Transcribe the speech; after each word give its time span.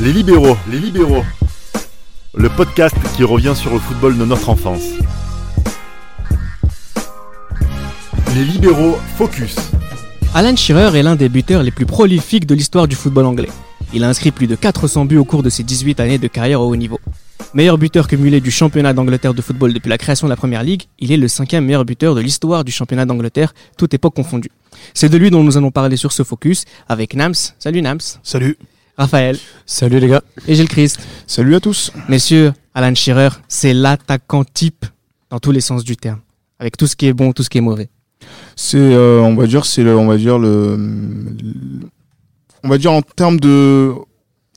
Les 0.00 0.12
libéraux, 0.12 0.56
les 0.70 0.78
libéraux. 0.78 1.24
Le 2.32 2.48
podcast 2.48 2.94
qui 3.16 3.24
revient 3.24 3.54
sur 3.56 3.72
le 3.72 3.80
football 3.80 4.16
de 4.16 4.24
notre 4.24 4.48
enfance. 4.48 4.84
Les 8.36 8.44
libéraux 8.44 8.96
focus. 9.16 9.56
Alan 10.34 10.54
Shearer 10.54 10.96
est 10.96 11.02
l'un 11.02 11.16
des 11.16 11.28
buteurs 11.28 11.64
les 11.64 11.72
plus 11.72 11.84
prolifiques 11.84 12.46
de 12.46 12.54
l'histoire 12.54 12.86
du 12.86 12.94
football 12.94 13.26
anglais. 13.26 13.48
Il 13.92 14.04
a 14.04 14.08
inscrit 14.08 14.30
plus 14.30 14.46
de 14.46 14.54
400 14.54 15.06
buts 15.06 15.16
au 15.16 15.24
cours 15.24 15.42
de 15.42 15.50
ses 15.50 15.64
18 15.64 15.98
années 15.98 16.18
de 16.18 16.28
carrière 16.28 16.60
au 16.60 16.68
haut 16.68 16.76
niveau. 16.76 17.00
Meilleur 17.52 17.76
buteur 17.76 18.06
cumulé 18.06 18.40
du 18.40 18.52
championnat 18.52 18.92
d'Angleterre 18.92 19.34
de 19.34 19.42
football 19.42 19.72
depuis 19.72 19.88
la 19.88 19.98
création 19.98 20.28
de 20.28 20.30
la 20.30 20.36
Première 20.36 20.62
Ligue, 20.62 20.84
il 21.00 21.10
est 21.10 21.16
le 21.16 21.26
cinquième 21.26 21.64
meilleur 21.64 21.84
buteur 21.84 22.14
de 22.14 22.20
l'histoire 22.20 22.62
du 22.62 22.70
championnat 22.70 23.04
d'Angleterre, 23.04 23.52
toute 23.76 23.94
époque 23.94 24.14
confondue. 24.14 24.52
C'est 24.94 25.08
de 25.08 25.16
lui 25.16 25.30
dont 25.30 25.42
nous 25.42 25.56
allons 25.56 25.72
parler 25.72 25.96
sur 25.96 26.12
ce 26.12 26.22
focus 26.22 26.66
avec 26.88 27.14
Nams. 27.14 27.34
Salut 27.58 27.82
Nams. 27.82 27.98
Salut. 28.22 28.58
Raphaël. 28.98 29.38
Salut 29.64 30.00
les 30.00 30.08
gars. 30.08 30.22
Et 30.48 30.56
Gilles 30.56 30.68
Christ. 30.68 30.98
Salut 31.28 31.54
à 31.54 31.60
tous. 31.60 31.92
Messieurs, 32.08 32.52
Alan 32.74 32.92
Shearer, 32.96 33.28
c'est 33.46 33.72
l'attaquant 33.72 34.42
type 34.42 34.84
dans 35.30 35.38
tous 35.38 35.52
les 35.52 35.60
sens 35.60 35.84
du 35.84 35.96
terme. 35.96 36.18
Avec 36.58 36.76
tout 36.76 36.88
ce 36.88 36.96
qui 36.96 37.06
est 37.06 37.12
bon, 37.12 37.32
tout 37.32 37.44
ce 37.44 37.48
qui 37.48 37.58
est 37.58 37.62
mauvais. 37.62 37.90
C'est, 38.56 38.76
euh, 38.76 39.20
on 39.20 39.36
va 39.36 39.46
dire, 39.46 39.64
c'est, 39.66 39.84
le, 39.84 39.96
on 39.96 40.08
va 40.08 40.16
dire 40.16 40.40
le, 40.40 40.76
on 42.64 42.68
va 42.68 42.76
dire 42.76 42.92
en 42.92 43.00
termes 43.02 43.38
de 43.38 43.92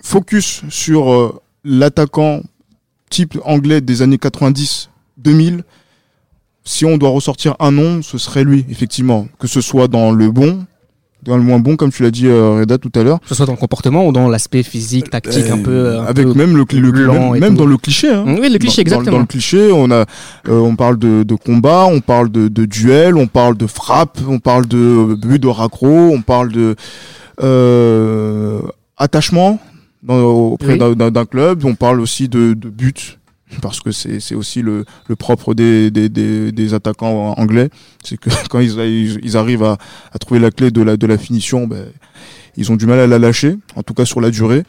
focus 0.02 0.64
sur 0.70 1.14
euh, 1.14 1.40
l'attaquant 1.64 2.42
type 3.12 3.38
anglais 3.46 3.80
des 3.80 4.02
années 4.02 4.18
90, 4.18 4.90
2000. 5.18 5.64
Si 6.64 6.84
on 6.84 6.98
doit 6.98 7.10
ressortir 7.10 7.56
un 7.60 7.72
nom, 7.72 8.02
ce 8.02 8.18
serait 8.18 8.44
lui, 8.44 8.66
effectivement. 8.70 9.28
Que 9.38 9.46
ce 9.46 9.62
soit 9.62 9.88
dans 9.88 10.12
le 10.12 10.32
bon, 10.32 10.66
dans 11.24 11.38
le 11.38 11.44
moins 11.44 11.60
bon, 11.60 11.76
comme 11.76 11.92
tu 11.92 12.02
l'as 12.04 12.12
dit, 12.12 12.28
euh, 12.28 12.60
Reda, 12.62 12.78
tout 12.78 12.92
à 12.96 13.04
l'heure. 13.04 13.20
Que 13.20 13.28
ce 13.30 13.36
soit 13.36 13.46
dans 13.46 13.52
le 13.52 13.58
comportement 13.58 14.08
ou 14.08 14.12
dans 14.12 14.28
l'aspect 14.28 14.64
physique, 14.64 15.10
tactique, 15.10 15.50
un 15.52 15.60
peu. 15.60 15.72
Euh, 15.72 16.02
un 16.02 16.06
avec 16.06 16.26
peu 16.26 16.34
même 16.34 16.58
le, 16.58 16.66
le 16.80 16.92
blanc 16.92 17.32
même, 17.32 17.42
même 17.42 17.56
dans 17.56 17.66
le 17.66 17.78
cliché. 17.78 18.10
Hein. 18.12 18.26
Oui, 18.28 18.50
le 18.50 18.58
cliché, 18.58 18.78
Dans- 18.84 18.90
exactement. 18.90 19.18
Dans, 19.18 19.22
le 19.22 19.28
cliché, 19.28 19.72
on 19.72 19.92
a, 19.92 20.06
euh, 20.48 20.60
on 20.60 20.76
parle 20.76 20.98
de, 20.98 21.24
de 21.24 21.36
combat, 21.36 21.86
on 21.86 22.00
parle 22.00 22.30
de, 22.32 22.48
de 22.48 22.66
duel, 22.66 23.18
on 23.18 23.28
parle 23.28 23.56
de 23.56 23.68
frappe, 23.68 24.20
on 24.28 24.40
parle 24.40 24.66
de 24.68 25.16
but 25.16 25.40
de 25.40 25.48
raccro, 25.48 25.88
on 25.88 26.22
parle 26.22 26.52
de 26.52 26.76
euh, 27.42 28.60
attachement 28.98 29.60
auprès 30.08 30.80
Oui. 30.82 30.96
d'un 30.96 31.26
club, 31.26 31.64
on 31.66 31.76
parle 31.76 32.02
aussi 32.02 32.28
de, 32.28 32.54
de 32.54 32.70
but 32.70 33.20
parce 33.62 33.80
que 33.80 33.92
c'est 33.92 34.20
c'est 34.20 34.36
aussi 34.36 34.62
le, 34.62 34.86
le 35.08 35.16
propre 35.16 35.54
des, 35.54 35.92
des, 35.92 36.10
des, 36.10 36.52
des 36.52 36.74
attaquants 36.74 37.34
anglais, 37.38 37.70
c'est 38.04 38.18
que 38.18 38.30
quand 38.50 38.60
ils, 38.60 38.78
ils, 38.80 39.20
ils 39.24 39.38
arrivent 39.38 39.64
à, 39.64 39.78
à 40.12 40.20
trouver 40.20 40.40
la 40.40 40.52
clé 40.52 40.72
de 40.72 40.82
la, 40.82 40.98
de 40.98 41.08
la 41.08 41.18
finition, 41.18 41.68
ben, 41.68 41.86
ils 42.58 42.72
ont 42.72 42.76
du 42.76 42.86
mal 42.86 43.00
à 43.00 43.08
la 43.08 43.20
lâcher, 43.20 43.58
en 43.76 43.84
tout 43.84 43.94
cas 43.94 44.06
sur 44.06 44.22
la 44.22 44.30
durée. 44.30 44.64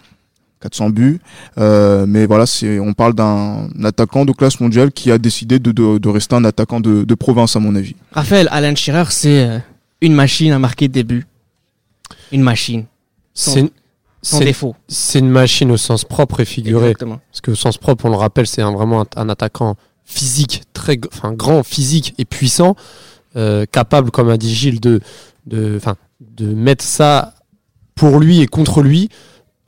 400 0.60 0.90
buts, 0.90 1.18
euh, 1.58 2.06
mais 2.06 2.24
voilà, 2.24 2.46
c'est 2.46 2.78
on 2.78 2.92
parle 2.92 3.14
d'un 3.14 3.68
attaquant 3.82 4.24
de 4.24 4.30
classe 4.30 4.60
mondiale 4.60 4.92
qui 4.92 5.10
a 5.10 5.18
décidé 5.18 5.58
de, 5.58 5.72
de, 5.72 5.98
de 5.98 6.08
rester 6.08 6.36
un 6.36 6.44
attaquant 6.44 6.78
de, 6.78 7.02
de 7.02 7.14
province 7.16 7.56
à 7.56 7.58
mon 7.58 7.74
avis. 7.74 7.96
Raphaël, 8.12 8.46
Alan 8.52 8.76
Shearer, 8.76 9.10
c'est 9.10 9.44
euh, 9.44 9.58
une 10.00 10.14
machine 10.14 10.52
à 10.52 10.60
marquer 10.60 10.86
des 10.86 11.02
buts. 11.02 11.26
Une 12.30 12.42
machine. 12.42 12.84
Sans 14.22 14.38
c'est- 14.38 14.44
défaut. 14.44 14.74
c'est 14.88 15.18
une 15.18 15.28
machine 15.30 15.70
au 15.70 15.76
sens 15.76 16.04
propre 16.04 16.40
et 16.40 16.44
figuré. 16.44 16.86
Exactement. 16.90 17.20
Parce 17.30 17.40
qu'au 17.40 17.54
sens 17.54 17.76
propre, 17.78 18.04
on 18.06 18.10
le 18.10 18.16
rappelle, 18.16 18.46
c'est 18.46 18.62
un- 18.62 18.72
vraiment 18.72 19.02
un, 19.02 19.06
un 19.16 19.28
attaquant 19.28 19.76
physique, 20.04 20.62
très, 20.72 20.98
enfin 21.12 21.32
grand, 21.32 21.62
physique 21.62 22.14
et 22.18 22.24
puissant, 22.24 22.74
euh, 23.36 23.64
capable, 23.70 24.10
comme 24.10 24.28
a 24.28 24.36
dit 24.36 24.54
Gilles, 24.54 24.80
de, 24.80 25.00
de, 25.46 25.74
enfin, 25.76 25.96
de 26.20 26.46
mettre 26.54 26.84
ça 26.84 27.34
pour 27.94 28.20
lui 28.20 28.40
et 28.40 28.46
contre 28.46 28.82
lui. 28.82 29.08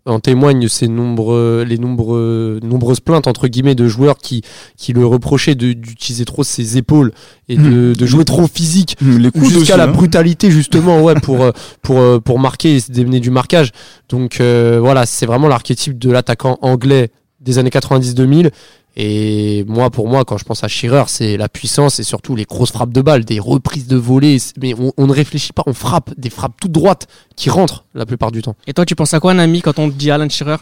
En 0.07 0.21
témoignent 0.21 0.69
ces 0.69 0.87
nombreux, 0.87 1.65
les 1.67 1.79
nombreux, 1.79 2.61
nombreuses 2.63 3.01
plaintes 3.01 3.27
entre 3.27 3.49
guillemets 3.49 3.75
de 3.75 3.89
joueurs 3.89 4.19
qui, 4.19 4.43
qui 4.77 4.93
le 4.93 5.07
reprochaient 5.07 5.55
d'utiliser 5.55 6.27
trop 6.27 6.45
ses 6.45 6.77
épaules 6.77 7.13
et 7.49 7.57
de, 7.57 7.95
de 7.95 8.07
jouer 8.07 8.27
trop 8.27 8.47
physique. 8.47 8.97
Coups 8.99 9.49
jusqu'à 9.49 9.79
la 9.79 9.85
hein. 9.85 9.89
brutalité 9.89 10.51
justement 10.51 11.01
ouais 11.01 11.15
pour 11.15 11.51
pour 11.83 11.99
euh, 12.01 12.21
pour 12.21 12.39
marquer 12.39 12.77
et 12.77 12.81
se 12.81 12.93
démener 12.93 13.21
du 13.21 13.31
marquage. 13.31 13.73
Donc 14.11 14.41
euh, 14.41 14.79
voilà 14.79 15.07
c'est 15.07 15.25
vraiment 15.25 15.49
l'archétype 15.49 15.99
de 15.99 16.11
l'attaquant 16.11 16.59
anglais 16.61 17.11
des 17.41 17.59
années 17.59 17.71
90-2000 17.71 18.51
et 18.97 19.65
moi 19.67 19.91
pour 19.91 20.09
moi 20.09 20.25
quand 20.25 20.39
je 20.39 20.45
pense 20.45 20.63
à 20.65 20.69
Shearer 20.69 21.05
c'est 21.09 21.37
la 21.37 21.49
puissance 21.49 21.99
et 21.99 22.05
surtout 22.05 22.37
les 22.37 22.45
grosses 22.45 22.71
frappes 22.73 22.93
de 22.93 23.03
balles 23.03 23.25
des 23.25 23.41
reprises 23.41 23.87
de 23.87 23.97
volée 23.97 24.39
mais 24.61 24.75
on, 24.75 24.93
on 24.97 25.07
ne 25.07 25.13
réfléchit 25.13 25.53
pas 25.53 25.63
on 25.67 25.73
frappe 25.75 26.13
des 26.17 26.31
frappes 26.31 26.55
toutes 26.61 26.73
droites 26.73 27.09
qui 27.37 27.51
rentrent 27.51 27.85
la 27.95 28.07
plupart 28.07 28.31
du 28.31 28.43
temps 28.43 28.57
Et 28.67 28.73
toi, 28.73 28.85
tu 28.87 28.95
penses 28.95 29.15
à 29.15 29.21
quoi, 29.21 29.35
Nami, 29.35 29.63
quand 29.63 29.79
on 29.79 29.89
te 29.91 29.95
dit 29.95 30.11
Alan 30.11 30.29
Shearer? 30.29 30.57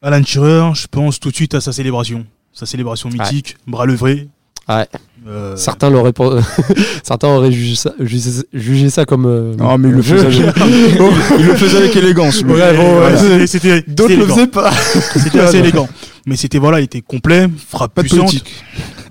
Alan 0.00 0.22
Shearer, 0.22 0.74
je 0.74 0.86
pense 0.86 1.18
tout 1.20 1.30
de 1.30 1.34
suite 1.34 1.54
à 1.54 1.60
sa 1.60 1.72
célébration. 1.72 2.26
Sa 2.52 2.66
célébration 2.66 3.08
mythique, 3.08 3.56
bras 3.66 3.86
levés. 3.86 4.28
Ouais. 4.68 4.86
Euh, 5.26 5.54
certains 5.56 5.88
l'auraient 5.90 6.12
pas- 6.12 6.38
certains 7.04 7.28
auraient 7.28 7.52
jugé 7.52 7.76
ça 7.76 7.92
jugé, 8.00 8.30
jugé 8.52 8.90
ça 8.90 9.04
comme 9.04 9.26
euh, 9.26 9.54
Ah, 9.60 9.78
mais 9.78 9.88
il 9.88 9.94
le 9.94 10.02
faisait 10.02 10.26
avec, 10.26 10.56
il 11.38 11.46
le 11.46 11.54
faisait 11.54 11.76
avec 11.78 11.94
élégance. 11.96 12.42
Ouais, 12.42 12.76
bon, 12.76 13.00
ouais. 13.00 13.16
c'était- 13.16 13.46
c'était 13.46 13.82
d'autres 13.86 14.08
le 14.10 14.14
élégant. 14.16 14.34
faisaient 14.34 14.46
pas 14.48 14.70
C'était 14.72 15.38
assez 15.40 15.58
élégant. 15.58 15.88
Mais 16.26 16.36
c'était 16.36 16.58
voilà, 16.58 16.80
il 16.80 16.84
était 16.84 17.02
complet, 17.02 17.46
frappe 17.68 17.94
Pas 17.94 18.02
puissante, 18.02 18.20
politique. 18.26 18.52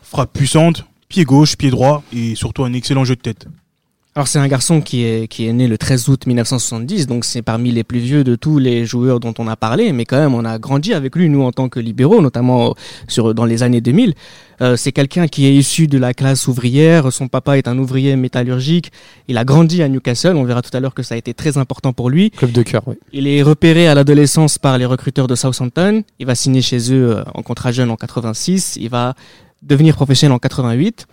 frappe 0.03 0.33
puissante, 0.33 0.85
pied 1.07 1.23
gauche, 1.23 1.55
pied 1.55 1.69
droit 1.69 2.03
et 2.13 2.35
surtout 2.35 2.63
un 2.65 2.73
excellent 2.73 3.05
jeu 3.05 3.15
de 3.15 3.21
tête. 3.21 3.45
Alors, 4.13 4.27
c'est 4.27 4.39
un 4.39 4.47
garçon 4.49 4.81
qui 4.81 5.05
est, 5.05 5.29
qui 5.29 5.47
est 5.47 5.53
né 5.53 5.69
le 5.69 5.77
13 5.77 6.09
août 6.09 6.27
1970, 6.27 7.07
donc 7.07 7.23
c'est 7.23 7.41
parmi 7.41 7.71
les 7.71 7.85
plus 7.85 7.99
vieux 7.99 8.25
de 8.25 8.35
tous 8.35 8.59
les 8.59 8.85
joueurs 8.85 9.21
dont 9.21 9.33
on 9.39 9.47
a 9.47 9.55
parlé, 9.55 9.93
mais 9.93 10.03
quand 10.03 10.17
même, 10.17 10.33
on 10.33 10.43
a 10.43 10.59
grandi 10.59 10.93
avec 10.93 11.15
lui, 11.15 11.29
nous, 11.29 11.43
en 11.43 11.53
tant 11.53 11.69
que 11.69 11.79
libéraux, 11.79 12.19
notamment 12.21 12.75
sur, 13.07 13.33
dans 13.33 13.45
les 13.45 13.63
années 13.63 13.79
2000. 13.79 14.13
Euh, 14.59 14.75
c'est 14.75 14.91
quelqu'un 14.91 15.29
qui 15.29 15.45
est 15.45 15.55
issu 15.55 15.87
de 15.87 15.97
la 15.97 16.13
classe 16.13 16.49
ouvrière, 16.49 17.13
son 17.13 17.29
papa 17.29 17.57
est 17.57 17.69
un 17.69 17.77
ouvrier 17.77 18.17
métallurgique, 18.17 18.91
il 19.29 19.37
a 19.37 19.45
grandi 19.45 19.81
à 19.81 19.87
Newcastle, 19.87 20.35
on 20.35 20.43
verra 20.43 20.61
tout 20.61 20.75
à 20.75 20.81
l'heure 20.81 20.93
que 20.93 21.03
ça 21.03 21.15
a 21.15 21.17
été 21.17 21.33
très 21.33 21.57
important 21.57 21.93
pour 21.93 22.09
lui. 22.09 22.31
club 22.31 22.51
de 22.51 22.63
cœur 22.63 22.85
ouais. 22.89 22.97
Il 23.13 23.27
est 23.27 23.41
repéré 23.41 23.87
à 23.87 23.95
l'adolescence 23.95 24.57
par 24.57 24.77
les 24.77 24.85
recruteurs 24.85 25.27
de 25.27 25.35
Southampton. 25.35 26.03
Il 26.19 26.25
va 26.25 26.35
signer 26.35 26.61
chez 26.61 26.93
eux 26.93 27.15
euh, 27.15 27.23
en 27.33 27.43
contrat 27.43 27.71
jeune 27.71 27.89
en 27.89 27.95
86. 27.95 28.75
Il 28.75 28.89
va 28.89 29.15
devenir 29.63 29.95
professionnel 29.95 30.35
en 30.35 30.39
88. 30.39 31.07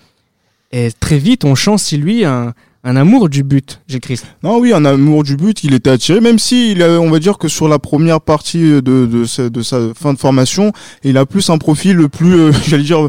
Et 0.73 0.91
très 0.99 1.19
vite, 1.19 1.45
on 1.45 1.55
chante 1.55 1.79
si 1.79 1.97
lui 1.97 2.25
un, 2.27 2.53
un 2.85 2.97
amour 2.97 3.29
du 3.29 3.43
but, 3.43 3.81
j'ai 3.89 4.01
Christ. 4.01 4.27
Non, 4.43 4.59
oui, 4.59 4.73
un 4.73 4.85
amour 4.85 5.25
du 5.25 5.37
but, 5.37 5.65
il 5.65 5.75
était 5.75 5.91
attiré, 5.91 6.21
même 6.21 6.39
si 6.39 6.73
il 6.73 6.83
a, 6.83 7.01
on 7.01 7.11
va 7.11 7.19
dire 7.19 7.39
que 7.39 7.49
sur 7.49 7.69
la 7.69 7.79
première 7.79 8.21
partie 8.21 8.61
de, 8.61 8.81
de, 8.81 9.25
sa, 9.25 9.51
de 9.51 9.63
sa 9.63 9.95
fin 9.95 10.13
de 10.13 10.19
formation, 10.19 10.73
il 11.03 11.19
a 11.19 11.27
plus 11.27 11.51
un 11.51 11.59
profil 11.59 12.09
plus, 12.09 12.35
euh, 12.35 12.53
j'allais 12.67 12.85
dire, 12.85 13.09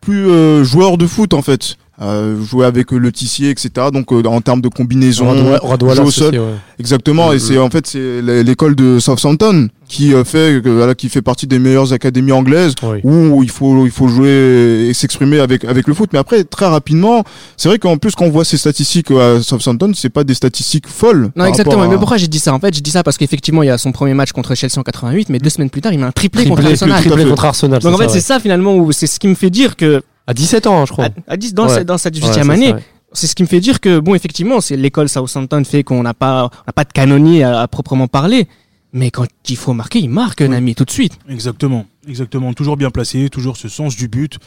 plus 0.00 0.28
euh, 0.28 0.64
joueur 0.64 0.98
de 0.98 1.06
foot 1.06 1.32
en 1.34 1.42
fait. 1.42 1.76
Euh, 2.00 2.40
jouer 2.44 2.64
avec 2.64 2.92
euh, 2.92 2.96
le 2.98 3.10
tissier, 3.10 3.50
etc. 3.50 3.70
Donc 3.92 4.12
euh, 4.12 4.22
en 4.22 4.40
termes 4.40 4.60
de 4.60 4.68
combinaison, 4.68 5.34
jeu 5.34 6.02
au 6.04 6.10
sol. 6.12 6.32
ouais. 6.38 6.40
exactement. 6.78 7.32
Et 7.32 7.40
c'est 7.40 7.58
en 7.58 7.70
fait 7.70 7.88
c'est 7.88 8.22
l'é- 8.22 8.44
l'école 8.44 8.76
de 8.76 9.00
Southampton 9.00 9.66
qui 9.88 10.14
euh, 10.14 10.22
fait, 10.22 10.60
voilà, 10.60 10.94
qui 10.94 11.08
fait 11.08 11.22
partie 11.22 11.48
des 11.48 11.58
meilleures 11.58 11.92
académies 11.92 12.30
anglaises 12.30 12.74
Oui. 12.84 13.00
où 13.02 13.42
il 13.42 13.50
faut 13.50 13.84
il 13.84 13.90
faut 13.90 14.06
jouer 14.06 14.86
et 14.88 14.94
s'exprimer 14.94 15.40
avec 15.40 15.64
avec 15.64 15.88
le 15.88 15.94
foot 15.94 16.10
mais 16.12 16.20
après 16.20 16.44
très 16.44 16.66
rapidement 16.66 17.24
c'est 17.56 17.68
vrai 17.68 17.78
qu'en 17.80 17.96
plus 17.96 18.14
quand 18.14 18.26
on 18.26 18.30
voit 18.30 18.44
ces 18.44 18.58
statistiques 18.58 19.10
à 19.10 19.42
Southampton 19.42 19.90
c'est 19.94 20.08
pas 20.10 20.22
des 20.22 20.34
statistiques 20.34 20.86
folles 20.86 21.30
Non, 21.34 21.46
exactement. 21.46 21.82
à- 21.82 21.88
Mais 21.88 21.96
pourquoi 21.96 22.16
j'ai 22.16 22.28
dit 22.28 22.38
ça? 22.38 22.54
En 22.54 22.60
fait, 22.60 22.72
j'ai 22.74 22.80
dit 22.80 22.90
ça 22.92 23.02
parce 23.02 23.16
qu'effectivement, 23.18 23.64
il 23.64 23.66
y 23.66 23.70
a 23.70 23.78
son 23.78 23.90
premier 23.90 24.14
match 24.14 24.30
contre 24.30 24.54
Chelsea 24.54 24.78
en 24.78 24.82
88, 24.84 25.30
mais 25.30 25.38
deux 25.40 25.50
semaines 25.50 25.70
plus 25.70 25.80
tard, 25.80 25.92
il 25.92 25.98
met 25.98 26.04
un 26.06 26.12
triplé, 26.12 26.44
contre 26.44 26.62
Triplé, 26.62 26.72
Arsenal. 26.74 27.02
tout 27.02 27.08
à 27.08 27.10
triplé 27.12 27.28
contre 27.28 27.44
Arsenal. 27.44 27.80
Donc 27.80 27.94
en 27.94 27.96
c'est 27.96 28.02
fait, 28.04 28.08
ça, 28.08 28.14
c'est 28.14 28.20
ça 28.20 28.38
finalement 28.40 28.76
où 28.76 28.92
c'est 28.92 29.06
ce 29.08 29.18
qui 29.18 29.26
me 29.26 29.34
fait 29.34 29.50
dire 29.50 29.74
que 29.76 30.00
À 30.28 30.34
17 30.34 30.66
ans, 30.68 30.80
hein, 30.82 30.84
je 30.86 30.92
crois. 30.92 31.06
à, 31.06 31.10
à 31.32 31.36
10 31.36 31.54
dans, 31.54 31.66
Ouais. 31.66 31.74
cette- 31.74 31.86
dans 31.88 31.98
cette 31.98 32.14
18e 32.14 32.48
Ouais, 32.50 32.56
c'est 32.56 32.68
année, 32.70 32.82
c'est 33.12 33.26
ce 33.26 33.34
qui 33.34 33.42
me 33.42 33.48
fait 33.48 33.60
dire 33.60 33.80
que 33.80 33.98
bon 33.98 34.14
effectivement 34.14 34.60
c'est 34.60 34.76
l'école 34.76 35.08
Southampton 35.08 35.64
fait 35.64 35.82
qu'on 35.82 36.02
n'a 36.02 36.14
pas 36.14 36.44
on 36.44 36.64
n'a 36.66 36.72
pas 36.74 36.84
de 36.84 36.92
canonnier 36.92 37.42
à, 37.42 37.60
à 37.62 37.66
proprement 37.66 38.06
parler 38.06 38.46
mais 38.92 39.10
quand 39.10 39.26
il 39.48 39.56
faut 39.56 39.72
marquer 39.72 39.98
il 40.00 40.10
marque 40.10 40.42
Nami 40.42 40.74
tout 40.74 40.84
de 40.84 40.90
suite 40.90 41.18
Exactement, 41.28 41.86
exactement. 42.06 42.52
Toujours 42.52 42.76
bien 42.76 42.90
placé, 42.90 43.28
toujours 43.30 43.56
ce 43.56 43.68
sens 43.68 43.96
du 43.96 44.08
but. 44.08 44.38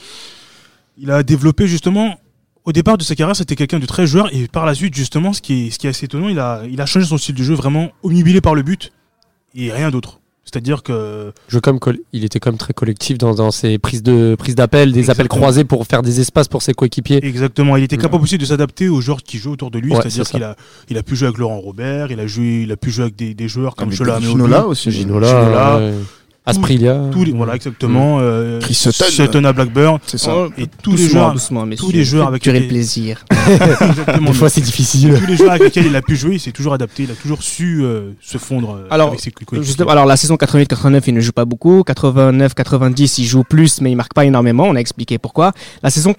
Il 0.98 1.10
a 1.12 1.24
développé 1.24 1.68
justement. 1.68 2.18
Au 2.64 2.72
départ 2.72 2.96
de 3.00 3.04
sa 3.04 3.16
carrière, 3.16 3.36
c'était 3.36 3.56
quelqu'un 3.56 3.80
de 3.80 3.88
très 3.88 4.06
joueur 4.06 4.30
et 4.36 4.48
par 4.48 4.68
la 4.68 4.76
suite, 4.76 4.94
justement, 4.94 5.34
ce 5.34 5.42
qui 5.42 5.66
est, 5.68 5.72
ce 5.72 5.80
qui 5.80 5.88
est 5.88 5.90
assez 5.90 6.06
étonnant, 6.06 6.30
il 6.30 6.38
a, 6.38 6.62
il 6.70 6.80
a 6.80 6.86
changé 6.86 7.08
son 7.08 7.18
style 7.18 7.34
de 7.34 7.42
jeu 7.42 7.56
vraiment 7.56 7.90
omnibilé 8.04 8.40
par 8.40 8.54
le 8.54 8.62
but 8.62 8.92
et 9.56 9.72
rien 9.72 9.90
d'autre. 9.90 10.20
C'est-à-dire 10.44 10.82
que 10.84 11.32
Jeu 11.48 11.60
comme 11.62 11.80
il 12.14 12.26
était 12.26 12.40
quand 12.40 12.50
même 12.52 12.58
très 12.58 12.74
collectif 12.74 13.18
dans, 13.18 13.36
dans 13.36 13.52
ses 13.52 13.78
prises 13.78 14.02
de 14.04 14.36
prises 14.38 14.56
d'appel, 14.56 14.92
des 14.92 15.10
appels 15.10 15.28
croisés 15.28 15.64
pour 15.64 15.86
faire 15.86 16.02
des 16.02 16.20
espaces 16.20 16.48
pour 16.48 16.62
ses 16.64 16.74
coéquipiers. 16.74 17.24
Exactement, 17.24 17.78
il 17.78 17.84
était 17.84 17.96
Ouais. 17.96 18.02
capable 18.02 18.24
aussi 18.24 18.38
de 18.40 18.46
s'adapter 18.46 18.90
aux 18.90 19.02
joueurs 19.02 19.22
qui 19.22 19.38
jouent 19.38 19.52
autour 19.54 19.70
de 19.72 19.78
lui, 19.80 19.92
Ouais, 19.92 20.00
c'est-à-dire 20.02 20.26
qu'il 20.30 20.44
a, 20.44 20.56
il 20.90 20.98
a 20.98 21.04
pu 21.04 21.16
jouer 21.16 21.28
avec 21.28 21.38
Laurent 21.38 21.60
Robert, 21.60 22.12
il 22.12 22.20
a 22.20 22.26
joué, 22.28 22.64
il 22.64 22.72
a 22.72 22.76
pu 22.76 22.90
jouer 22.92 23.04
avec 23.04 23.16
des, 23.16 23.34
des 23.36 23.48
joueurs 23.48 23.76
comme 23.76 23.90
Avec 23.90 23.98
Chola 24.00 24.20
Ginola 24.20 24.66
aussi 24.68 24.92
Ginola, 24.92 25.28
Ginola. 25.28 25.78
ouais. 25.78 25.94
Asprilia. 26.46 27.00
tous 27.12 27.24
les, 27.24 27.32
voilà 27.34 27.56
exactement. 27.56 28.18
euh, 28.20 28.60
Chris 28.60 28.74
Sutton. 28.74 29.44
à 29.44 29.54
Blackburn. 29.54 30.00
C'est 30.08 30.18
ça. 30.18 30.34
Oh, 30.36 30.50
Et 30.58 30.66
tous 30.82 30.96
les 30.96 31.08
joueurs, 31.08 31.34
doucement, 31.34 31.68
tous 31.78 31.92
les 31.92 32.04
joueurs 32.04 32.28
avec 32.28 32.42
durer 32.42 32.62
plaisir. 32.62 33.24
exactement, 33.48 34.32
Des 34.32 34.34
fois, 34.34 34.50
c'est 34.50 34.62
difficile. 34.62 35.14
tous 35.20 35.28
les 35.28 35.36
joueurs 35.38 35.52
avec 35.52 35.64
lesquels 35.66 35.86
il 35.86 35.96
a 35.96 36.02
pu 36.02 36.16
jouer, 36.16 36.36
il 36.36 36.40
s'est 36.40 36.52
toujours 36.52 36.74
adapté, 36.74 37.04
il 37.04 37.12
a 37.12 37.16
toujours 37.16 37.44
su 37.44 37.82
euh, 37.84 38.12
se 38.22 38.38
fondre 38.40 38.76
euh, 38.76 38.88
Alors, 38.90 39.10
avec 39.10 39.20
ses. 39.20 39.32
Justement, 39.62 39.92
alors 39.92 40.06
la 40.06 40.18
saison 40.18 40.36
88-89, 40.36 41.04
il 41.08 41.14
ne 41.14 41.20
joue 41.20 41.32
pas 41.32 41.46
beaucoup. 41.46 41.82
89-90, 41.82 43.16
il 43.22 43.26
joue 43.26 43.44
plus, 43.44 43.80
mais 43.82 43.92
il 43.92 43.96
marque 43.96 44.14
pas 44.14 44.26
énormément. 44.26 44.64
On 44.68 44.76
a 44.76 44.80
expliqué 44.80 45.18
pourquoi. 45.20 45.52
La 45.84 45.90
saison 45.92 46.12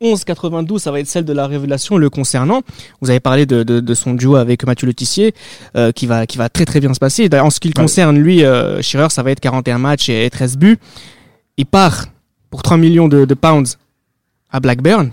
91-92, 0.00 0.78
ça 0.78 0.90
va 0.90 1.00
être 1.00 1.06
celle 1.06 1.24
de 1.24 1.32
la 1.32 1.46
révélation 1.46 1.96
le 1.96 2.10
concernant. 2.10 2.62
Vous 3.00 3.10
avez 3.10 3.20
parlé 3.20 3.46
de, 3.46 3.62
de, 3.62 3.80
de 3.80 3.94
son 3.94 4.14
duo 4.14 4.36
avec 4.36 4.64
Mathieu 4.66 4.86
Letissier, 4.86 5.34
euh, 5.76 5.92
qui 5.92 6.06
va 6.06 6.26
qui 6.26 6.38
va 6.38 6.48
très 6.48 6.64
très 6.64 6.80
bien 6.80 6.92
se 6.94 6.98
passer. 7.00 7.28
D'ailleurs, 7.28 7.46
En 7.46 7.50
ce 7.50 7.60
qui 7.60 7.68
le 7.68 7.72
Ouais. 7.76 7.82
concerne, 7.84 8.18
lui, 8.18 8.44
euh, 8.44 8.82
Shearer, 8.82 9.08
ça 9.10 9.22
va 9.22 9.30
être 9.30 9.31
41 9.40 9.78
matchs 9.78 10.08
et, 10.08 10.24
et 10.24 10.30
13 10.30 10.56
buts. 10.56 10.78
Il 11.56 11.66
part 11.66 12.06
pour 12.50 12.62
3 12.62 12.76
millions 12.76 13.08
de, 13.08 13.24
de 13.24 13.34
pounds 13.34 13.78
à 14.50 14.60
Blackburn. 14.60 15.10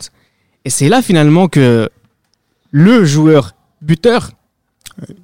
Et 0.65 0.69
c'est 0.69 0.89
là 0.89 1.01
finalement 1.01 1.47
que 1.47 1.89
le 2.71 3.05
joueur 3.05 3.53
buteur 3.81 4.31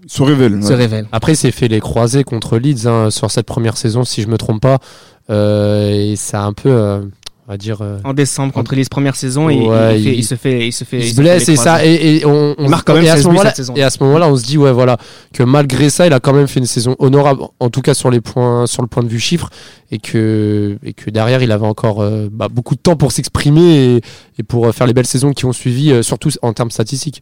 Se 0.08 0.24
révèle. 0.24 0.64
se 0.64 0.70
ouais. 0.70 0.76
révèle. 0.76 1.08
Après, 1.12 1.34
il 1.34 1.38
s'est 1.38 1.52
fait 1.52 1.68
les 1.68 1.80
croisés 1.80 2.24
contre 2.24 2.58
Leeds 2.58 2.88
hein, 2.88 3.12
sur 3.12 3.30
cette 3.32 3.46
première 3.46 3.78
saison, 3.78 4.04
si 4.04 4.22
je 4.22 4.28
me 4.28 4.38
trompe 4.38 4.62
pas. 4.62 4.80
Euh, 5.30 6.12
et 6.12 6.16
ça 6.16 6.44
a 6.44 6.46
un 6.46 6.54
peu, 6.54 6.70
euh, 6.70 7.02
on 7.48 7.52
va 7.52 7.58
dire, 7.58 7.78
euh, 7.82 8.00
en 8.04 8.14
décembre 8.14 8.52
contre 8.54 8.74
les 8.74 8.84
premières 8.86 9.16
saisons 9.16 9.50
et 9.50 9.60
Ouais, 9.68 10.00
il, 10.00 10.04
fait- 10.04 10.10
il- 10.14 10.20
il 10.20 10.24
se 10.24 10.36
fait 10.36 10.68
il 10.68 10.72
se 10.74 10.84
fait 10.84 10.98
il 11.00 11.12
se 11.14 11.22
blesse 11.22 11.46
les 11.48 11.54
et 11.54 11.56
ça 11.58 11.86
et, 11.86 12.18
et 12.18 12.26
on, 12.26 12.56
marque 12.68 12.88
quand 12.88 12.96
même 12.96 13.04
et 13.06 13.10
à 13.10 13.16
16 13.16 13.24
ce 13.24 13.28
moment-là 13.28 13.54
saison. 13.54 13.74
et 13.76 13.84
à 13.84 13.90
ce 13.92 14.04
moment-là 14.04 14.28
on 14.30 14.36
se 14.36 14.44
dit 14.46 14.58
ouais 14.58 14.72
voilà 14.72 14.98
que 15.32 15.44
malgré 15.44 15.92
ça 15.92 16.08
il 16.08 16.14
a 16.14 16.20
quand 16.20 16.34
même 16.34 16.48
fait 16.48 16.60
une 16.60 16.66
saison 16.66 16.96
honorable 16.98 17.42
en 17.60 17.70
tout 17.70 17.82
cas 17.82 17.94
sur 17.94 18.10
les 18.10 18.20
points 18.20 18.66
sur 18.66 18.82
le 18.82 18.88
point 18.88 19.04
de 19.04 19.10
vue 19.10 19.20
chiffre 19.20 19.50
et 19.92 20.00
que 20.00 20.78
et 20.84 20.94
que 20.94 21.12
derrière 21.12 21.44
il 21.44 21.52
avait 21.52 21.68
encore 21.68 22.02
euh, 22.02 22.30
bah, 22.32 22.48
beaucoup 22.52 22.74
de 22.76 22.80
temps 22.80 22.96
pour 22.96 23.12
s'exprimer 23.12 23.96
et, 23.98 24.02
et 24.40 24.44
pour 24.44 24.66
euh, 24.66 24.72
faire 24.72 24.88
les 24.88 24.94
belles 24.94 25.06
saisons 25.06 25.32
qui 25.32 25.46
ont 25.46 25.54
suivi 25.54 25.92
euh, 25.92 26.02
surtout 26.02 26.30
en 26.42 26.52
termes 26.54 26.72
statistiques 26.72 27.22